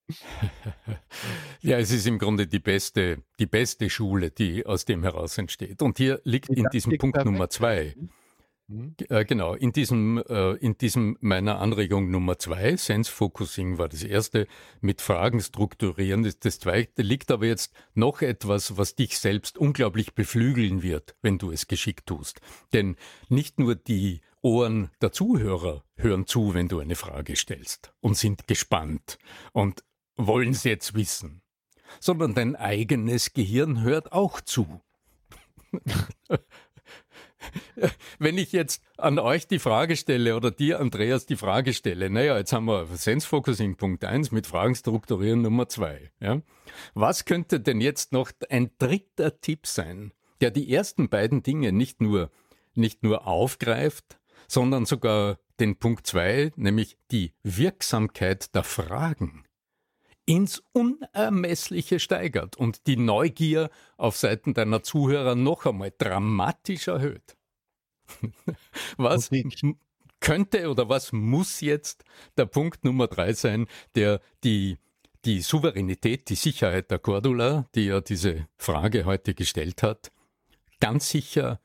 ja, 1.61 1.79
es 1.79 1.91
ist 1.91 2.05
im 2.05 2.19
Grunde 2.19 2.47
die 2.47 2.59
beste, 2.59 3.23
die 3.39 3.47
beste 3.47 3.89
Schule, 3.89 4.31
die 4.31 4.65
aus 4.65 4.85
dem 4.85 5.03
heraus 5.03 5.37
entsteht. 5.37 5.81
Und 5.81 5.97
hier 5.97 6.21
liegt 6.23 6.49
in 6.49 6.67
diesem 6.71 6.97
Punkt 6.97 7.23
Nummer 7.25 7.49
zwei. 7.49 7.95
Mhm. 8.67 8.95
Äh, 9.09 9.25
genau, 9.25 9.53
in 9.53 9.71
diesem, 9.73 10.17
äh, 10.27 10.53
in 10.53 10.77
diesem 10.77 11.17
meiner 11.21 11.59
Anregung 11.59 12.09
Nummer 12.09 12.39
zwei, 12.39 12.75
Sense 12.77 13.11
Focusing 13.11 13.77
war 13.77 13.89
das 13.89 14.01
erste, 14.01 14.47
mit 14.81 15.01
Fragen 15.01 15.39
strukturieren 15.39 16.23
das, 16.23 16.39
das 16.39 16.59
zweite, 16.59 17.03
liegt 17.03 17.29
aber 17.29 17.45
jetzt 17.45 17.73
noch 17.93 18.21
etwas, 18.21 18.77
was 18.77 18.95
dich 18.95 19.19
selbst 19.19 19.57
unglaublich 19.57 20.15
beflügeln 20.15 20.81
wird, 20.81 21.15
wenn 21.21 21.37
du 21.37 21.51
es 21.51 21.67
geschickt 21.67 22.07
tust. 22.07 22.41
Denn 22.73 22.95
nicht 23.29 23.59
nur 23.59 23.75
die 23.75 24.21
Ohren 24.41 24.89
der 25.01 25.11
Zuhörer 25.11 25.83
hören 25.95 26.25
zu, 26.25 26.53
wenn 26.53 26.67
du 26.67 26.79
eine 26.79 26.95
Frage 26.95 27.35
stellst 27.35 27.93
und 27.99 28.17
sind 28.17 28.47
gespannt 28.47 29.19
und 29.53 29.83
wollen 30.17 30.53
sie 30.53 30.69
jetzt 30.69 30.95
wissen, 30.95 31.41
sondern 31.99 32.33
dein 32.33 32.55
eigenes 32.55 33.33
Gehirn 33.33 33.81
hört 33.81 34.11
auch 34.11 34.41
zu. 34.41 34.81
Wenn 38.19 38.37
ich 38.37 38.51
jetzt 38.51 38.81
an 38.97 39.19
euch 39.19 39.47
die 39.47 39.59
Frage 39.59 39.95
stelle 39.95 40.35
oder 40.35 40.51
dir, 40.51 40.79
Andreas, 40.79 41.25
die 41.25 41.35
Frage 41.35 41.73
stelle, 41.73 42.09
naja, 42.09 42.37
jetzt 42.37 42.53
haben 42.53 42.65
wir 42.65 42.87
Sense 42.95 43.27
Focusing 43.27 43.75
Punkt 43.75 44.03
1 44.03 44.31
mit 44.31 44.47
Fragen 44.47 44.75
strukturieren 44.75 45.41
Nummer 45.41 45.67
2. 45.67 46.11
Ja? 46.19 46.41
Was 46.93 47.25
könnte 47.25 47.59
denn 47.59 47.81
jetzt 47.81 48.11
noch 48.11 48.31
ein 48.49 48.71
dritter 48.77 49.39
Tipp 49.39 49.67
sein, 49.67 50.13
der 50.41 50.51
die 50.51 50.71
ersten 50.71 51.09
beiden 51.09 51.43
Dinge 51.43 51.71
nicht 51.71 52.01
nur, 52.01 52.31
nicht 52.73 53.03
nur 53.03 53.27
aufgreift, 53.27 54.19
sondern 54.47 54.85
sogar 54.85 55.39
den 55.59 55.77
Punkt 55.77 56.05
2, 56.07 56.51
nämlich 56.55 56.97
die 57.11 57.33
Wirksamkeit 57.43 58.53
der 58.53 58.63
Fragen 58.63 59.45
ins 60.25 60.63
Unermessliche 60.73 61.99
steigert 61.99 62.57
und 62.57 62.87
die 62.87 62.97
Neugier 62.97 63.69
auf 63.97 64.17
Seiten 64.17 64.53
deiner 64.53 64.83
Zuhörer 64.83 65.35
noch 65.35 65.65
einmal 65.65 65.93
dramatisch 65.95 66.87
erhöht. 66.87 67.34
Was 68.97 69.29
könnte 70.19 70.69
oder 70.69 70.89
was 70.89 71.11
muss 71.11 71.61
jetzt 71.61 72.03
der 72.37 72.45
Punkt 72.45 72.83
Nummer 72.83 73.07
drei 73.07 73.33
sein, 73.33 73.67
der 73.95 74.21
die, 74.43 74.77
die 75.23 75.41
Souveränität, 75.41 76.29
die 76.29 76.35
Sicherheit 76.35 76.89
der 76.89 76.99
Cordula, 76.99 77.67
die 77.75 77.85
ja 77.85 78.01
diese 78.01 78.47
Frage 78.57 79.05
heute 79.05 79.33
gestellt 79.33 79.83
hat, 79.83 80.11
ganz 80.79 81.09
sicher 81.09 81.59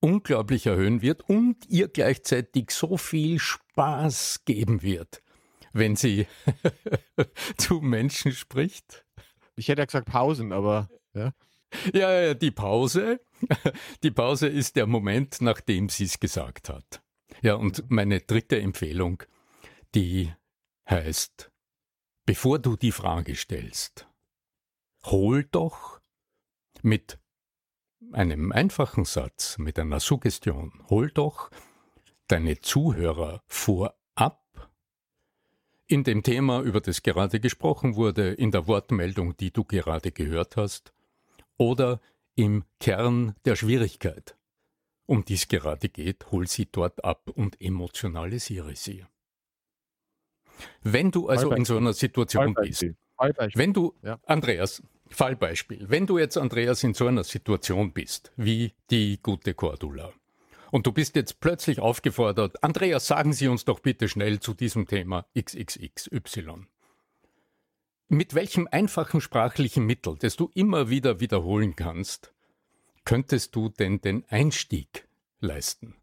unglaublich 0.00 0.66
erhöhen 0.66 1.02
wird 1.02 1.28
und 1.28 1.66
ihr 1.68 1.88
gleichzeitig 1.88 2.70
so 2.70 2.96
viel 2.96 3.38
Spaß 3.38 4.44
geben 4.44 4.82
wird, 4.82 5.22
wenn 5.72 5.96
sie 5.96 6.26
zu 7.56 7.80
Menschen 7.80 8.32
spricht. 8.32 9.04
Ich 9.56 9.68
hätte 9.68 9.82
ja 9.82 9.86
gesagt 9.86 10.08
Pausen, 10.08 10.52
aber 10.52 10.88
ja. 11.14 11.32
Ja, 11.92 12.34
die 12.34 12.50
Pause. 12.50 13.20
Die 14.02 14.10
Pause 14.10 14.48
ist 14.48 14.76
der 14.76 14.86
Moment, 14.86 15.40
nachdem 15.40 15.88
sie 15.88 16.04
es 16.04 16.20
gesagt 16.20 16.68
hat. 16.68 17.02
Ja, 17.42 17.54
und 17.54 17.90
meine 17.90 18.20
dritte 18.20 18.60
Empfehlung, 18.60 19.22
die 19.94 20.32
heißt, 20.88 21.50
bevor 22.24 22.58
du 22.58 22.76
die 22.76 22.92
Frage 22.92 23.34
stellst, 23.34 24.06
hol 25.04 25.44
doch 25.44 26.00
mit 26.82 27.18
einem 28.12 28.52
einfachen 28.52 29.04
Satz, 29.04 29.58
mit 29.58 29.78
einer 29.78 30.00
Suggestion, 30.00 30.72
hol 30.88 31.10
doch 31.10 31.50
deine 32.28 32.60
Zuhörer 32.60 33.42
vorab 33.46 34.42
in 35.88 36.02
dem 36.02 36.22
Thema, 36.22 36.62
über 36.62 36.80
das 36.80 37.02
gerade 37.02 37.40
gesprochen 37.40 37.94
wurde, 37.94 38.32
in 38.32 38.50
der 38.50 38.66
Wortmeldung, 38.66 39.36
die 39.36 39.52
du 39.52 39.64
gerade 39.64 40.10
gehört 40.10 40.56
hast, 40.56 40.92
oder 41.58 42.00
im 42.36 42.64
Kern 42.78 43.34
der 43.44 43.56
Schwierigkeit, 43.56 44.36
um 45.06 45.24
die 45.24 45.34
es 45.34 45.48
gerade 45.48 45.88
geht, 45.88 46.30
hol 46.30 46.46
sie 46.46 46.66
dort 46.70 47.04
ab 47.04 47.30
und 47.34 47.60
emotionalisiere 47.60 48.76
sie. 48.76 49.04
Wenn 50.82 51.10
du 51.10 51.28
also 51.28 51.50
in 51.52 51.64
so 51.64 51.76
einer 51.76 51.92
Situation 51.92 52.54
bist, 52.54 52.86
wenn 53.54 53.72
du, 53.72 53.94
ja. 54.02 54.20
Andreas, 54.26 54.82
Fallbeispiel, 55.08 55.88
wenn 55.88 56.06
du 56.06 56.18
jetzt, 56.18 56.36
Andreas, 56.36 56.82
in 56.84 56.94
so 56.94 57.06
einer 57.06 57.24
Situation 57.24 57.92
bist, 57.92 58.32
wie 58.36 58.72
die 58.90 59.20
gute 59.22 59.54
Cordula, 59.54 60.12
und 60.70 60.86
du 60.86 60.92
bist 60.92 61.16
jetzt 61.16 61.40
plötzlich 61.40 61.80
aufgefordert, 61.80 62.62
Andreas, 62.62 63.06
sagen 63.06 63.32
Sie 63.32 63.48
uns 63.48 63.64
doch 63.64 63.80
bitte 63.80 64.08
schnell 64.08 64.40
zu 64.40 64.52
diesem 64.52 64.86
Thema 64.86 65.26
XXXY. 65.38 66.66
Mit 68.08 68.34
welchem 68.34 68.68
einfachen 68.70 69.20
sprachlichen 69.20 69.84
Mittel, 69.84 70.16
das 70.18 70.36
du 70.36 70.50
immer 70.54 70.90
wieder 70.90 71.20
wiederholen 71.20 71.74
kannst, 71.74 72.32
könntest 73.04 73.54
du 73.56 73.68
denn 73.68 74.00
den 74.00 74.24
Einstieg 74.28 75.08
leisten? 75.40 75.94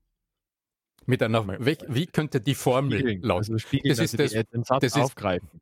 Mit 1.05 1.21
einer, 1.21 1.47
wie 1.47 2.05
könnte 2.07 2.39
die 2.41 2.55
Formel 2.55 2.99
Spiegeln, 2.99 3.21
lauten? 3.21 3.53
Also 3.53 3.83
das 3.83 3.99
ist 3.99 4.19
das, 4.19 4.31
den 4.31 4.63
Satz 4.63 4.81
das 4.81 4.93
aufgreifen. 4.95 5.61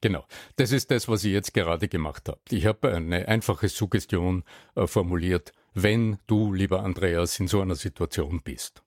Genau, 0.00 0.26
das 0.56 0.72
ist 0.72 0.90
das, 0.90 1.08
was 1.08 1.24
ich 1.24 1.32
jetzt 1.32 1.52
gerade 1.54 1.88
gemacht 1.88 2.28
habe. 2.28 2.40
Ich 2.50 2.66
habe 2.66 2.94
eine 2.94 3.28
einfache 3.28 3.68
Suggestion 3.68 4.44
äh, 4.74 4.86
formuliert 4.86 5.52
wenn 5.76 6.16
du, 6.26 6.54
lieber 6.54 6.82
Andreas, 6.82 7.38
in 7.38 7.48
so 7.48 7.60
einer 7.60 7.74
Situation 7.74 8.40
bist. 8.42 8.82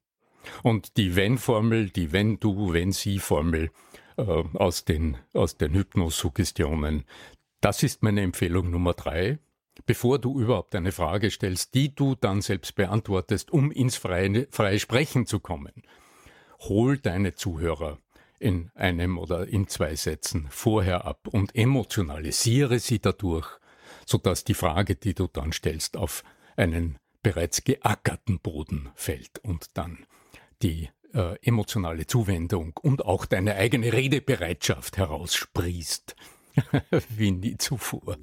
Und 0.63 0.97
die 0.97 1.15
Wenn-Formel, 1.15 1.91
die 1.91 2.11
Wenn-Du, 2.11 2.73
Wenn-Sie-Formel 2.73 3.69
äh, 4.19 4.58
aus 4.58 4.86
den, 4.86 5.17
aus 5.34 5.58
den 5.58 5.73
Hypnosuggestionen, 5.73 7.05
das 7.62 7.84
ist 7.84 8.03
meine 8.03 8.21
Empfehlung 8.21 8.69
Nummer 8.69 8.93
drei. 8.93 9.39
Bevor 9.86 10.19
du 10.19 10.39
überhaupt 10.39 10.75
eine 10.75 10.91
Frage 10.91 11.32
stellst, 11.32 11.73
die 11.73 11.95
du 11.95 12.15
dann 12.15 12.41
selbst 12.41 12.75
beantwortest, 12.75 13.51
um 13.51 13.71
ins 13.71 13.95
freie, 13.95 14.47
freie 14.51 14.79
Sprechen 14.79 15.25
zu 15.25 15.39
kommen, 15.39 15.71
hol 16.60 16.97
deine 16.97 17.36
Zuhörer 17.36 17.97
in 18.39 18.71
einem 18.75 19.17
oder 19.17 19.47
in 19.47 19.67
zwei 19.67 19.95
Sätzen 19.95 20.47
vorher 20.49 21.05
ab 21.05 21.27
und 21.27 21.55
emotionalisiere 21.55 22.79
sie 22.79 22.99
dadurch, 22.99 23.47
sodass 24.05 24.43
die 24.43 24.53
Frage, 24.53 24.95
die 24.95 25.13
du 25.13 25.27
dann 25.27 25.51
stellst, 25.53 25.97
auf 25.97 26.23
einen 26.55 26.97
bereits 27.21 27.63
geackerten 27.63 28.39
Boden 28.39 28.89
fällt 28.95 29.39
und 29.39 29.77
dann 29.77 30.05
die 30.62 30.89
äh, 31.13 31.35
emotionale 31.41 32.07
Zuwendung 32.07 32.73
und 32.81 33.05
auch 33.05 33.25
deine 33.25 33.55
eigene 33.55 33.93
Redebereitschaft 33.93 34.97
heraussprießt, 34.97 36.15
wie 37.15 37.31
nie 37.31 37.55
zuvor. 37.57 38.17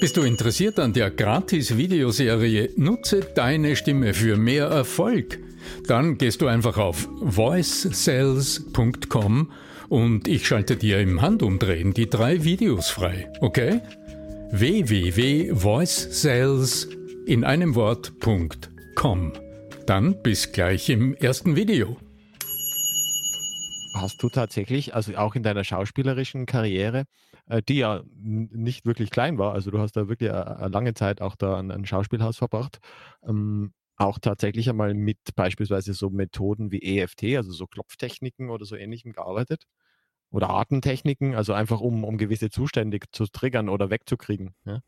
Bist 0.00 0.16
du 0.16 0.22
interessiert 0.22 0.78
an 0.78 0.92
der 0.92 1.10
Gratis-Videoserie 1.10 2.70
Nutze 2.76 3.20
deine 3.34 3.74
Stimme 3.76 4.12
für 4.12 4.36
mehr 4.36 4.66
Erfolg? 4.66 5.38
Dann 5.86 6.18
gehst 6.18 6.42
du 6.42 6.46
einfach 6.46 6.76
auf 6.76 7.08
voicesales.com 7.20 9.50
und 9.88 10.28
ich 10.28 10.46
schalte 10.46 10.76
dir 10.76 11.00
im 11.00 11.22
Handumdrehen 11.22 11.94
die 11.94 12.10
drei 12.10 12.44
Videos 12.44 12.90
frei, 12.90 13.32
okay? 13.40 13.80
www.voicesales 14.50 16.88
in 17.26 17.44
einem 17.44 17.74
Wort.com. 17.74 19.32
Dann 19.86 20.22
bis 20.22 20.50
gleich 20.50 20.88
im 20.88 21.14
ersten 21.14 21.56
Video. 21.56 21.98
Hast 23.94 24.22
du 24.22 24.30
tatsächlich, 24.30 24.94
also 24.94 25.14
auch 25.16 25.34
in 25.34 25.42
deiner 25.42 25.62
schauspielerischen 25.62 26.46
Karriere, 26.46 27.04
äh, 27.46 27.60
die 27.62 27.76
ja 27.76 28.02
nicht 28.14 28.86
wirklich 28.86 29.10
klein 29.10 29.36
war, 29.36 29.52
also 29.52 29.70
du 29.70 29.78
hast 29.78 29.92
da 29.92 30.08
wirklich 30.08 30.32
eine 30.32 30.68
lange 30.68 30.94
Zeit 30.94 31.20
auch 31.20 31.36
da 31.36 31.56
an 31.58 31.70
ein 31.70 31.84
Schauspielhaus 31.84 32.38
verbracht, 32.38 32.78
ähm, 33.26 33.74
auch 33.96 34.18
tatsächlich 34.18 34.70
einmal 34.70 34.94
mit 34.94 35.18
beispielsweise 35.36 35.92
so 35.92 36.08
Methoden 36.08 36.72
wie 36.72 36.80
EFT, 36.98 37.36
also 37.36 37.52
so 37.52 37.66
Klopftechniken 37.66 38.48
oder 38.48 38.64
so 38.64 38.76
ähnlichem 38.76 39.12
gearbeitet? 39.12 39.64
Oder 40.30 40.48
Atemtechniken, 40.48 41.34
also 41.34 41.52
einfach 41.52 41.80
um, 41.80 42.04
um 42.04 42.16
gewisse 42.16 42.48
Zustände 42.48 42.98
zu 43.12 43.26
triggern 43.26 43.68
oder 43.68 43.90
wegzukriegen. 43.90 44.54
Ja? 44.64 44.80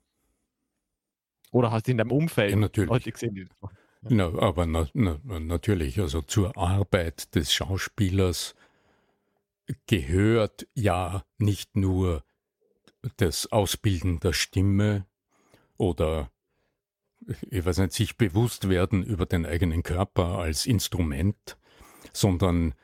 Oder 1.53 1.71
hast 1.71 1.87
du 1.87 1.93
in 1.93 1.99
deinem 1.99 2.13
Umfeld 2.13 2.53
ja, 2.53 2.57
natürlich. 2.57 2.91
Leute 2.91 3.13
gesehen, 3.13 3.35
die 3.35 3.45
das 3.45 3.61
machen? 3.61 3.77
Na, 4.03 4.27
aber 4.39 4.67
na, 4.67 4.89
na, 4.95 5.19
natürlich, 5.41 6.01
also 6.01 6.23
zur 6.23 6.57
Arbeit 6.57 7.35
des 7.35 7.53
Schauspielers 7.53 8.55
gehört 9.87 10.67
ja 10.75 11.25
nicht 11.39 11.77
nur 11.77 12.25
das 13.17 13.51
Ausbilden 13.53 14.21
der 14.21 14.33
Stimme 14.33 15.07
oder 15.77 16.31
ich 17.51 17.65
weiß 17.65 17.79
nicht, 17.79 17.93
sich 17.93 18.17
bewusst 18.17 18.69
werden 18.69 19.03
über 19.03 19.27
den 19.27 19.47
eigenen 19.47 19.83
Körper 19.83 20.39
als 20.39 20.67
Instrument, 20.67 21.57
sondern 22.13 22.75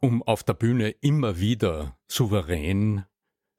um 0.00 0.22
auf 0.22 0.42
der 0.44 0.54
Bühne 0.54 0.90
immer 0.90 1.38
wieder 1.40 1.98
souverän 2.06 3.04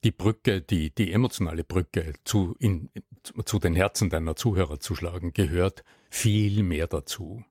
die 0.03 0.11
Brücke, 0.11 0.61
die, 0.61 0.93
die 0.93 1.11
emotionale 1.11 1.63
Brücke 1.63 2.13
zu, 2.23 2.55
in, 2.59 2.89
zu 3.45 3.59
den 3.59 3.75
Herzen 3.75 4.09
deiner 4.09 4.35
Zuhörer 4.35 4.79
zu 4.79 4.95
schlagen, 4.95 5.33
gehört 5.33 5.83
viel 6.09 6.63
mehr 6.63 6.87
dazu. 6.87 7.43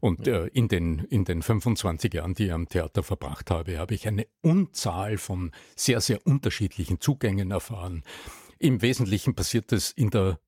Und 0.00 0.26
äh, 0.26 0.46
in, 0.46 0.68
den, 0.68 1.00
in 1.10 1.24
den 1.24 1.42
25 1.42 2.14
Jahren, 2.14 2.34
die 2.34 2.46
ich 2.46 2.52
am 2.52 2.68
Theater 2.68 3.02
verbracht 3.02 3.50
habe, 3.50 3.78
habe 3.78 3.94
ich 3.94 4.08
eine 4.08 4.26
Unzahl 4.40 5.18
von 5.18 5.50
sehr, 5.76 6.00
sehr 6.00 6.26
unterschiedlichen 6.26 7.00
Zugängen 7.00 7.50
erfahren. 7.50 8.02
Im 8.58 8.82
Wesentlichen 8.82 9.34
passiert 9.34 9.72
es 9.72 9.90
in 9.90 10.10
der 10.10 10.38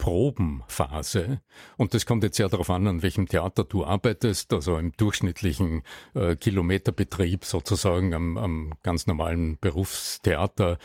Probenphase. 0.00 1.42
Und 1.76 1.92
das 1.92 2.06
kommt 2.06 2.24
jetzt 2.24 2.38
sehr 2.38 2.48
darauf 2.48 2.70
an, 2.70 2.86
an 2.86 3.02
welchem 3.02 3.28
Theater 3.28 3.64
du 3.64 3.84
arbeitest, 3.84 4.52
also 4.54 4.78
im 4.78 4.92
durchschnittlichen 4.92 5.82
äh, 6.14 6.36
Kilometerbetrieb 6.36 7.44
sozusagen 7.44 8.14
am, 8.14 8.38
am 8.38 8.72
ganz 8.82 9.06
normalen 9.06 9.58
Berufstheater. 9.58 10.78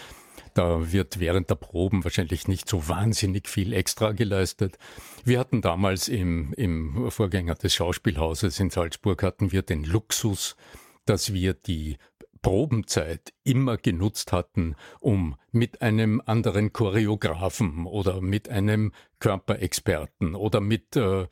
Da 0.55 0.91
wird 0.93 1.19
während 1.19 1.49
der 1.49 1.55
Proben 1.55 2.05
wahrscheinlich 2.05 2.47
nicht 2.47 2.69
so 2.69 2.87
wahnsinnig 2.87 3.49
viel 3.49 3.73
extra 3.73 4.13
geleistet. 4.13 4.77
Wir 5.25 5.37
hatten 5.37 5.61
damals 5.61 6.07
im, 6.07 6.53
im 6.53 7.11
Vorgänger 7.11 7.55
des 7.55 7.75
Schauspielhauses 7.75 8.61
in 8.61 8.69
Salzburg 8.69 9.21
hatten 9.21 9.51
wir 9.51 9.63
den 9.63 9.83
Luxus, 9.83 10.55
dass 11.03 11.33
wir 11.33 11.55
die 11.55 11.97
Probenzeit 12.41 13.33
immer 13.43 13.75
genutzt 13.75 14.31
hatten, 14.31 14.77
um 15.01 15.35
mit 15.51 15.81
einem 15.81 16.21
anderen 16.25 16.71
Choreografen 16.71 17.85
oder 17.85 18.21
mit 18.21 18.47
einem 18.47 18.93
Körperexperten 19.19 20.35
oder 20.35 20.61
mit 20.61 20.95
äh, 20.95 21.27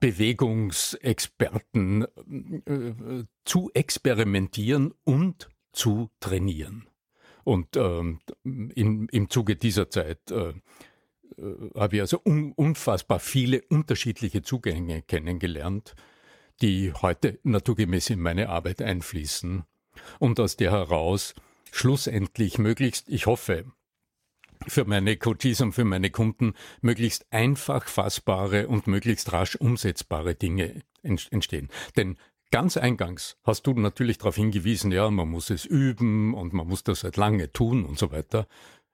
Bewegungsexperten 0.00 2.04
äh, 2.66 3.24
zu 3.46 3.70
experimentieren 3.72 4.92
und 5.04 5.48
zu 5.72 6.10
trainieren. 6.20 6.89
Und 7.44 7.76
ähm, 7.76 8.20
im, 8.44 9.08
im 9.10 9.30
Zuge 9.30 9.56
dieser 9.56 9.90
Zeit 9.90 10.30
äh, 10.30 10.52
äh, 11.38 11.70
habe 11.74 11.96
ich 11.96 12.00
also 12.02 12.20
un, 12.24 12.52
unfassbar 12.52 13.20
viele 13.20 13.62
unterschiedliche 13.62 14.42
Zugänge 14.42 15.02
kennengelernt, 15.02 15.94
die 16.62 16.92
heute 16.92 17.38
naturgemäß 17.42 18.10
in 18.10 18.20
meine 18.20 18.48
Arbeit 18.48 18.82
einfließen 18.82 19.64
und 20.18 20.40
aus 20.40 20.56
der 20.56 20.72
heraus 20.72 21.34
schlussendlich 21.72 22.58
möglichst, 22.58 23.08
ich 23.08 23.26
hoffe, 23.26 23.64
für 24.66 24.84
meine 24.84 25.16
Coaches 25.16 25.62
und 25.62 25.72
für 25.72 25.84
meine 25.84 26.10
Kunden 26.10 26.54
möglichst 26.82 27.32
einfach 27.32 27.88
fassbare 27.88 28.68
und 28.68 28.86
möglichst 28.86 29.32
rasch 29.32 29.56
umsetzbare 29.56 30.34
Dinge 30.34 30.82
entstehen. 31.02 31.70
Denn 31.96 32.18
ganz 32.50 32.76
eingangs 32.76 33.36
hast 33.44 33.66
du 33.66 33.74
natürlich 33.74 34.18
darauf 34.18 34.36
hingewiesen, 34.36 34.92
ja, 34.92 35.10
man 35.10 35.28
muss 35.28 35.50
es 35.50 35.64
üben 35.64 36.34
und 36.34 36.52
man 36.52 36.66
muss 36.66 36.84
das 36.84 37.04
halt 37.04 37.16
lange 37.16 37.52
tun 37.52 37.84
und 37.84 37.98
so 37.98 38.10
weiter. 38.12 38.46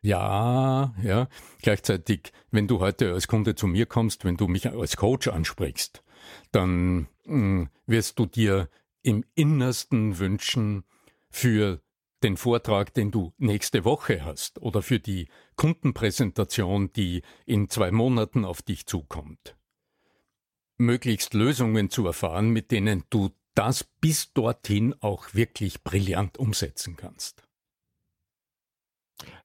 Ja, 0.02 0.94
ja. 1.02 1.28
Gleichzeitig, 1.62 2.32
wenn 2.50 2.68
du 2.68 2.80
heute 2.80 3.12
als 3.12 3.28
Kunde 3.28 3.54
zu 3.54 3.66
mir 3.66 3.86
kommst, 3.86 4.24
wenn 4.24 4.36
du 4.36 4.46
mich 4.46 4.70
als 4.70 4.96
Coach 4.96 5.28
ansprichst, 5.28 6.02
dann 6.52 7.08
mh, 7.24 7.26
hm, 7.26 7.68
wirst 7.86 8.18
du 8.18 8.26
dir 8.26 8.68
im 9.02 9.24
Innersten 9.34 10.18
wünschen, 10.18 10.84
für 11.36 11.82
den 12.22 12.38
Vortrag, 12.38 12.94
den 12.94 13.10
du 13.10 13.34
nächste 13.36 13.84
Woche 13.84 14.24
hast 14.24 14.60
oder 14.60 14.80
für 14.80 14.98
die 14.98 15.28
Kundenpräsentation, 15.56 16.90
die 16.92 17.22
in 17.44 17.68
zwei 17.68 17.90
Monaten 17.90 18.44
auf 18.46 18.62
dich 18.62 18.86
zukommt. 18.86 19.54
Möglichst 20.78 21.34
Lösungen 21.34 21.90
zu 21.90 22.06
erfahren, 22.06 22.48
mit 22.48 22.70
denen 22.70 23.04
du 23.10 23.30
das 23.56 23.84
bis 23.84 24.32
dorthin 24.32 24.94
auch 25.00 25.34
wirklich 25.34 25.82
brillant 25.82 26.38
umsetzen 26.38 26.96
kannst. 26.96 27.42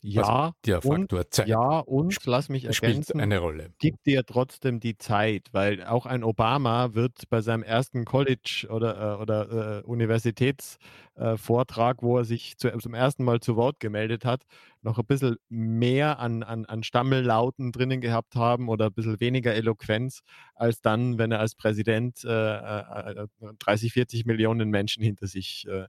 Ja, 0.01 0.23
also 0.23 0.53
der 0.65 0.81
Faktor 0.81 1.19
und, 1.19 1.33
Zeit. 1.33 1.47
Ja, 1.47 1.79
und 1.79 2.17
lass 2.25 2.49
mich 2.49 2.65
ergänzen, 2.65 3.03
spielt 3.03 3.21
eine 3.21 3.39
Rolle. 3.39 3.73
Gib 3.79 4.03
dir 4.03 4.25
trotzdem 4.25 4.79
die 4.79 4.97
Zeit, 4.97 5.47
weil 5.51 5.83
auch 5.85 6.05
ein 6.05 6.23
Obama 6.23 6.93
wird 6.93 7.29
bei 7.29 7.41
seinem 7.41 7.63
ersten 7.63 8.03
College- 8.03 8.67
oder, 8.69 9.19
äh, 9.19 9.21
oder 9.21 9.79
äh, 9.79 9.83
Universitätsvortrag, 9.83 11.99
äh, 11.99 12.01
wo 12.01 12.17
er 12.17 12.25
sich 12.25 12.57
zu, 12.57 12.69
zum 12.79 12.93
ersten 12.93 13.23
Mal 13.23 13.39
zu 13.39 13.55
Wort 13.55 13.79
gemeldet 13.79 14.25
hat, 14.25 14.43
noch 14.81 14.97
ein 14.97 15.05
bisschen 15.05 15.37
mehr 15.49 16.19
an, 16.19 16.43
an, 16.43 16.65
an 16.65 16.83
Stammellauten 16.83 17.71
drinnen 17.71 18.01
gehabt 18.01 18.35
haben 18.35 18.67
oder 18.67 18.87
ein 18.87 18.93
bisschen 18.93 19.19
weniger 19.19 19.53
Eloquenz, 19.53 20.21
als 20.55 20.81
dann, 20.81 21.17
wenn 21.17 21.31
er 21.31 21.39
als 21.39 21.55
Präsident 21.55 22.23
30, 22.23 23.29
äh, 23.67 23.89
40 23.89 24.19
äh, 24.19 24.27
Millionen 24.27 24.69
Menschen 24.69 25.03
hinter 25.03 25.27
sich 25.27 25.65
äh, 25.67 25.85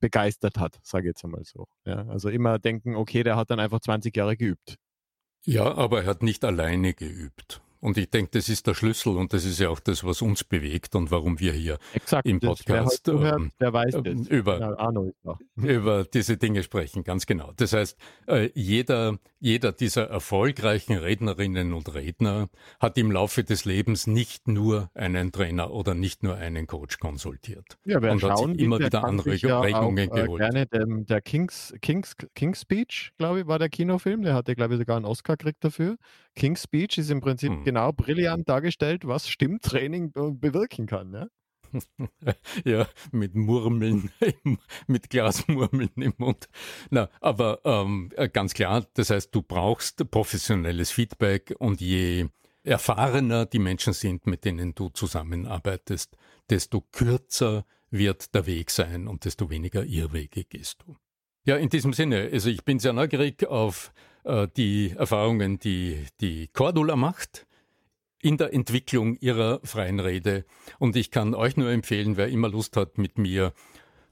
begeistert 0.00 0.58
hat, 0.58 0.78
sage 0.82 1.06
ich 1.06 1.10
jetzt 1.10 1.24
einmal 1.24 1.44
so. 1.44 1.66
Ja, 1.84 2.06
also 2.06 2.28
immer 2.28 2.58
denken, 2.58 2.96
okay, 2.96 3.22
der 3.22 3.36
hat 3.36 3.50
dann 3.50 3.60
einfach 3.60 3.80
20 3.80 4.16
Jahre 4.16 4.36
geübt. 4.36 4.76
Ja, 5.44 5.74
aber 5.76 6.02
er 6.02 6.06
hat 6.06 6.22
nicht 6.22 6.44
alleine 6.44 6.94
geübt. 6.94 7.60
Und 7.80 7.96
ich 7.96 8.10
denke, 8.10 8.30
das 8.32 8.48
ist 8.48 8.66
der 8.66 8.74
Schlüssel 8.74 9.16
und 9.16 9.32
das 9.32 9.44
ist 9.44 9.60
ja 9.60 9.68
auch 9.68 9.78
das, 9.78 10.02
was 10.02 10.20
uns 10.20 10.42
bewegt 10.42 10.96
und 10.96 11.10
warum 11.12 11.38
wir 11.38 11.52
hier 11.52 11.78
Exakt, 11.94 12.26
im 12.26 12.40
Podcast 12.40 13.06
das, 13.06 13.20
wer, 13.20 13.34
ähm, 13.34 13.52
wer 13.58 13.72
weiß 13.72 13.94
ähm, 14.04 14.26
über, 14.28 14.58
ja, 14.58 15.38
über 15.56 16.04
diese 16.04 16.36
Dinge 16.36 16.64
sprechen. 16.64 17.04
Ganz 17.04 17.26
genau. 17.26 17.52
Das 17.56 17.72
heißt, 17.72 17.96
äh, 18.26 18.50
jeder, 18.54 19.18
jeder 19.38 19.70
dieser 19.70 20.08
erfolgreichen 20.08 20.96
Rednerinnen 20.96 21.72
und 21.72 21.94
Redner 21.94 22.48
hat 22.80 22.98
im 22.98 23.12
Laufe 23.12 23.44
des 23.44 23.64
Lebens 23.64 24.08
nicht 24.08 24.48
nur 24.48 24.90
einen 24.94 25.30
Trainer 25.30 25.70
oder 25.70 25.94
nicht 25.94 26.24
nur 26.24 26.34
einen 26.34 26.66
Coach 26.66 26.98
konsultiert. 26.98 27.78
Ja, 27.84 28.02
wir 28.02 28.10
und 28.10 28.20
schauen, 28.20 28.50
hat 28.50 28.56
sich 28.56 28.64
immer 28.64 28.80
wieder 28.80 29.04
Anregungen 29.04 30.10
ja 30.12 30.24
geholt. 30.24 30.40
Gerne 30.40 30.66
dem, 30.66 31.06
der 31.06 31.20
King's, 31.20 31.72
King's, 31.80 32.16
King's 32.34 32.62
Speech, 32.62 33.12
glaube 33.18 33.40
ich, 33.40 33.46
war 33.46 33.60
der 33.60 33.68
Kinofilm. 33.68 34.22
Der 34.22 34.34
hatte, 34.34 34.56
glaube 34.56 34.74
ich, 34.74 34.80
sogar 34.80 34.96
einen 34.96 35.06
Oscar 35.06 35.36
gekriegt 35.36 35.62
dafür. 35.62 35.96
King's 36.34 36.64
Speech 36.64 36.98
ist 36.98 37.10
im 37.10 37.20
Prinzip 37.20 37.50
hm 37.50 37.67
genau 37.68 37.92
brillant 37.92 38.48
dargestellt, 38.48 39.06
was 39.06 39.28
Stimmtraining 39.28 40.12
bewirken 40.40 40.86
kann. 40.86 41.12
Ja? 41.12 41.26
ja, 42.64 42.88
mit 43.12 43.34
Murmeln, 43.34 44.10
mit 44.86 45.10
Glasmurmeln 45.10 45.90
im 45.96 46.14
Mund. 46.16 46.48
Na, 46.88 47.10
aber 47.20 47.60
ähm, 47.64 48.08
äh, 48.16 48.30
ganz 48.30 48.54
klar, 48.54 48.86
das 48.94 49.10
heißt, 49.10 49.34
du 49.34 49.42
brauchst 49.42 50.10
professionelles 50.10 50.90
Feedback 50.90 51.54
und 51.58 51.82
je 51.82 52.28
erfahrener 52.64 53.44
die 53.44 53.58
Menschen 53.58 53.92
sind, 53.92 54.26
mit 54.26 54.46
denen 54.46 54.74
du 54.74 54.88
zusammenarbeitest, 54.88 56.16
desto 56.48 56.80
kürzer 56.90 57.66
wird 57.90 58.34
der 58.34 58.46
Weg 58.46 58.70
sein 58.70 59.08
und 59.08 59.26
desto 59.26 59.50
weniger 59.50 59.84
Irrwege 59.84 60.44
gehst 60.44 60.78
du. 60.86 60.96
Ja, 61.44 61.56
in 61.56 61.68
diesem 61.68 61.92
Sinne, 61.92 62.30
also 62.32 62.48
ich 62.48 62.64
bin 62.64 62.78
sehr 62.78 62.94
neugierig 62.94 63.46
auf 63.46 63.92
äh, 64.24 64.48
die 64.56 64.94
Erfahrungen, 64.96 65.58
die 65.58 66.06
die 66.22 66.48
Cordula 66.48 66.96
macht 66.96 67.46
in 68.20 68.36
der 68.36 68.52
Entwicklung 68.52 69.16
ihrer 69.16 69.60
freien 69.64 70.00
Rede. 70.00 70.44
Und 70.78 70.96
ich 70.96 71.10
kann 71.10 71.34
euch 71.34 71.56
nur 71.56 71.70
empfehlen, 71.70 72.16
wer 72.16 72.28
immer 72.28 72.48
Lust 72.48 72.76
hat, 72.76 72.98
mit 72.98 73.18
mir 73.18 73.52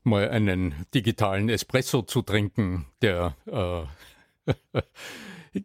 mal 0.05 0.29
einen 0.31 0.75
digitalen 0.95 1.49
Espresso 1.49 2.03
zu 2.03 2.23
trinken, 2.23 2.87
der 3.03 3.37
äh, 3.47 4.83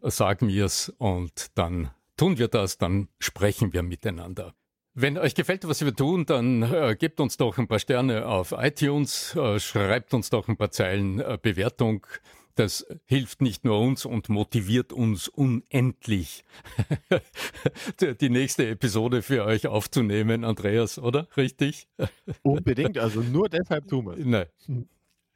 sag 0.02 0.42
mir's 0.42 0.92
und 0.98 1.56
dann 1.56 1.90
tun 2.16 2.38
wir 2.38 2.48
das, 2.48 2.78
dann 2.78 3.08
sprechen 3.18 3.72
wir 3.72 3.82
miteinander. 3.82 4.54
Wenn 4.94 5.16
euch 5.16 5.34
gefällt, 5.34 5.66
was 5.66 5.82
wir 5.82 5.94
tun, 5.94 6.26
dann 6.26 6.62
äh, 6.62 6.96
gebt 6.98 7.18
uns 7.20 7.38
doch 7.38 7.56
ein 7.56 7.66
paar 7.66 7.78
Sterne 7.78 8.26
auf 8.26 8.52
iTunes, 8.56 9.34
äh, 9.36 9.58
schreibt 9.58 10.12
uns 10.12 10.28
doch 10.28 10.48
ein 10.48 10.58
paar 10.58 10.70
Zeilen 10.70 11.18
äh, 11.20 11.38
Bewertung. 11.40 12.06
Das 12.54 12.86
hilft 13.06 13.40
nicht 13.40 13.64
nur 13.64 13.80
uns 13.80 14.04
und 14.04 14.28
motiviert 14.28 14.92
uns 14.92 15.28
unendlich, 15.28 16.44
die 18.20 18.30
nächste 18.30 18.68
Episode 18.68 19.22
für 19.22 19.44
euch 19.44 19.66
aufzunehmen, 19.66 20.44
Andreas, 20.44 20.98
oder? 20.98 21.28
Richtig? 21.36 21.88
Unbedingt, 22.42 22.98
also 22.98 23.20
nur 23.20 23.48
deshalb 23.48 23.88
tun 23.88 24.06
wir 24.06 24.18
es. 24.18 24.26
Nein. 24.26 24.88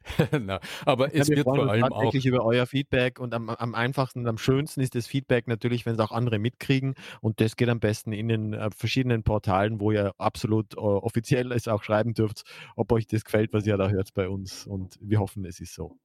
Na, 0.41 0.59
aber 0.85 1.13
ja, 1.13 1.21
es 1.21 1.29
wird 1.29 1.43
vor 1.43 1.69
allem 1.69 1.83
auch 1.83 2.13
über 2.13 2.45
euer 2.45 2.65
Feedback 2.65 3.19
und 3.19 3.33
am, 3.33 3.49
am, 3.49 3.75
einfachsten 3.75 4.19
und 4.21 4.27
am 4.27 4.37
schönsten 4.37 4.81
ist 4.81 4.95
das 4.95 5.07
Feedback 5.07 5.47
natürlich, 5.47 5.85
wenn 5.85 5.93
es 5.93 5.99
auch 5.99 6.11
andere 6.11 6.39
mitkriegen 6.39 6.95
und 7.21 7.41
das 7.41 7.55
geht 7.55 7.69
am 7.69 7.79
besten 7.79 8.13
in 8.13 8.27
den 8.27 8.53
äh, 8.53 8.69
verschiedenen 8.71 9.23
Portalen, 9.23 9.79
wo 9.79 9.91
ihr 9.91 10.13
absolut 10.17 10.73
äh, 10.73 10.77
offiziell 10.77 11.51
es 11.51 11.67
auch 11.67 11.83
schreiben 11.83 12.13
dürft, 12.13 12.43
ob 12.75 12.91
euch 12.91 13.07
das 13.07 13.23
gefällt, 13.25 13.53
was 13.53 13.65
ihr 13.65 13.77
da 13.77 13.89
hört 13.89 14.13
bei 14.13 14.29
uns 14.29 14.65
und 14.65 14.97
wir 15.01 15.19
hoffen, 15.19 15.45
es 15.45 15.59
ist 15.59 15.73
so. 15.73 15.97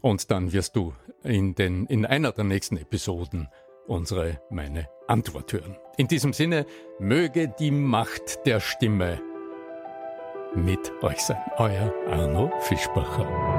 und 0.01 0.31
dann 0.31 0.55
wirst 0.55 0.75
du 0.75 0.95
in 1.23 1.55
den 1.55 1.85
in 1.85 2.07
einer 2.07 2.33
der 2.33 2.45
nächsten 2.45 2.79
Episoden 2.79 3.49
unsere, 3.89 4.41
meine 4.51 4.89
Antwort 5.07 5.53
hören. 5.53 5.77
In 5.97 6.07
diesem 6.07 6.33
Sinne, 6.33 6.67
möge 6.99 7.53
die 7.59 7.71
Macht 7.71 8.47
der 8.47 8.61
Stimme 8.61 9.21
mit 10.55 10.93
euch 11.03 11.21
sein. 11.21 11.43
Euer 11.57 11.93
Arno 12.07 12.51
Fischbacher. 12.61 13.58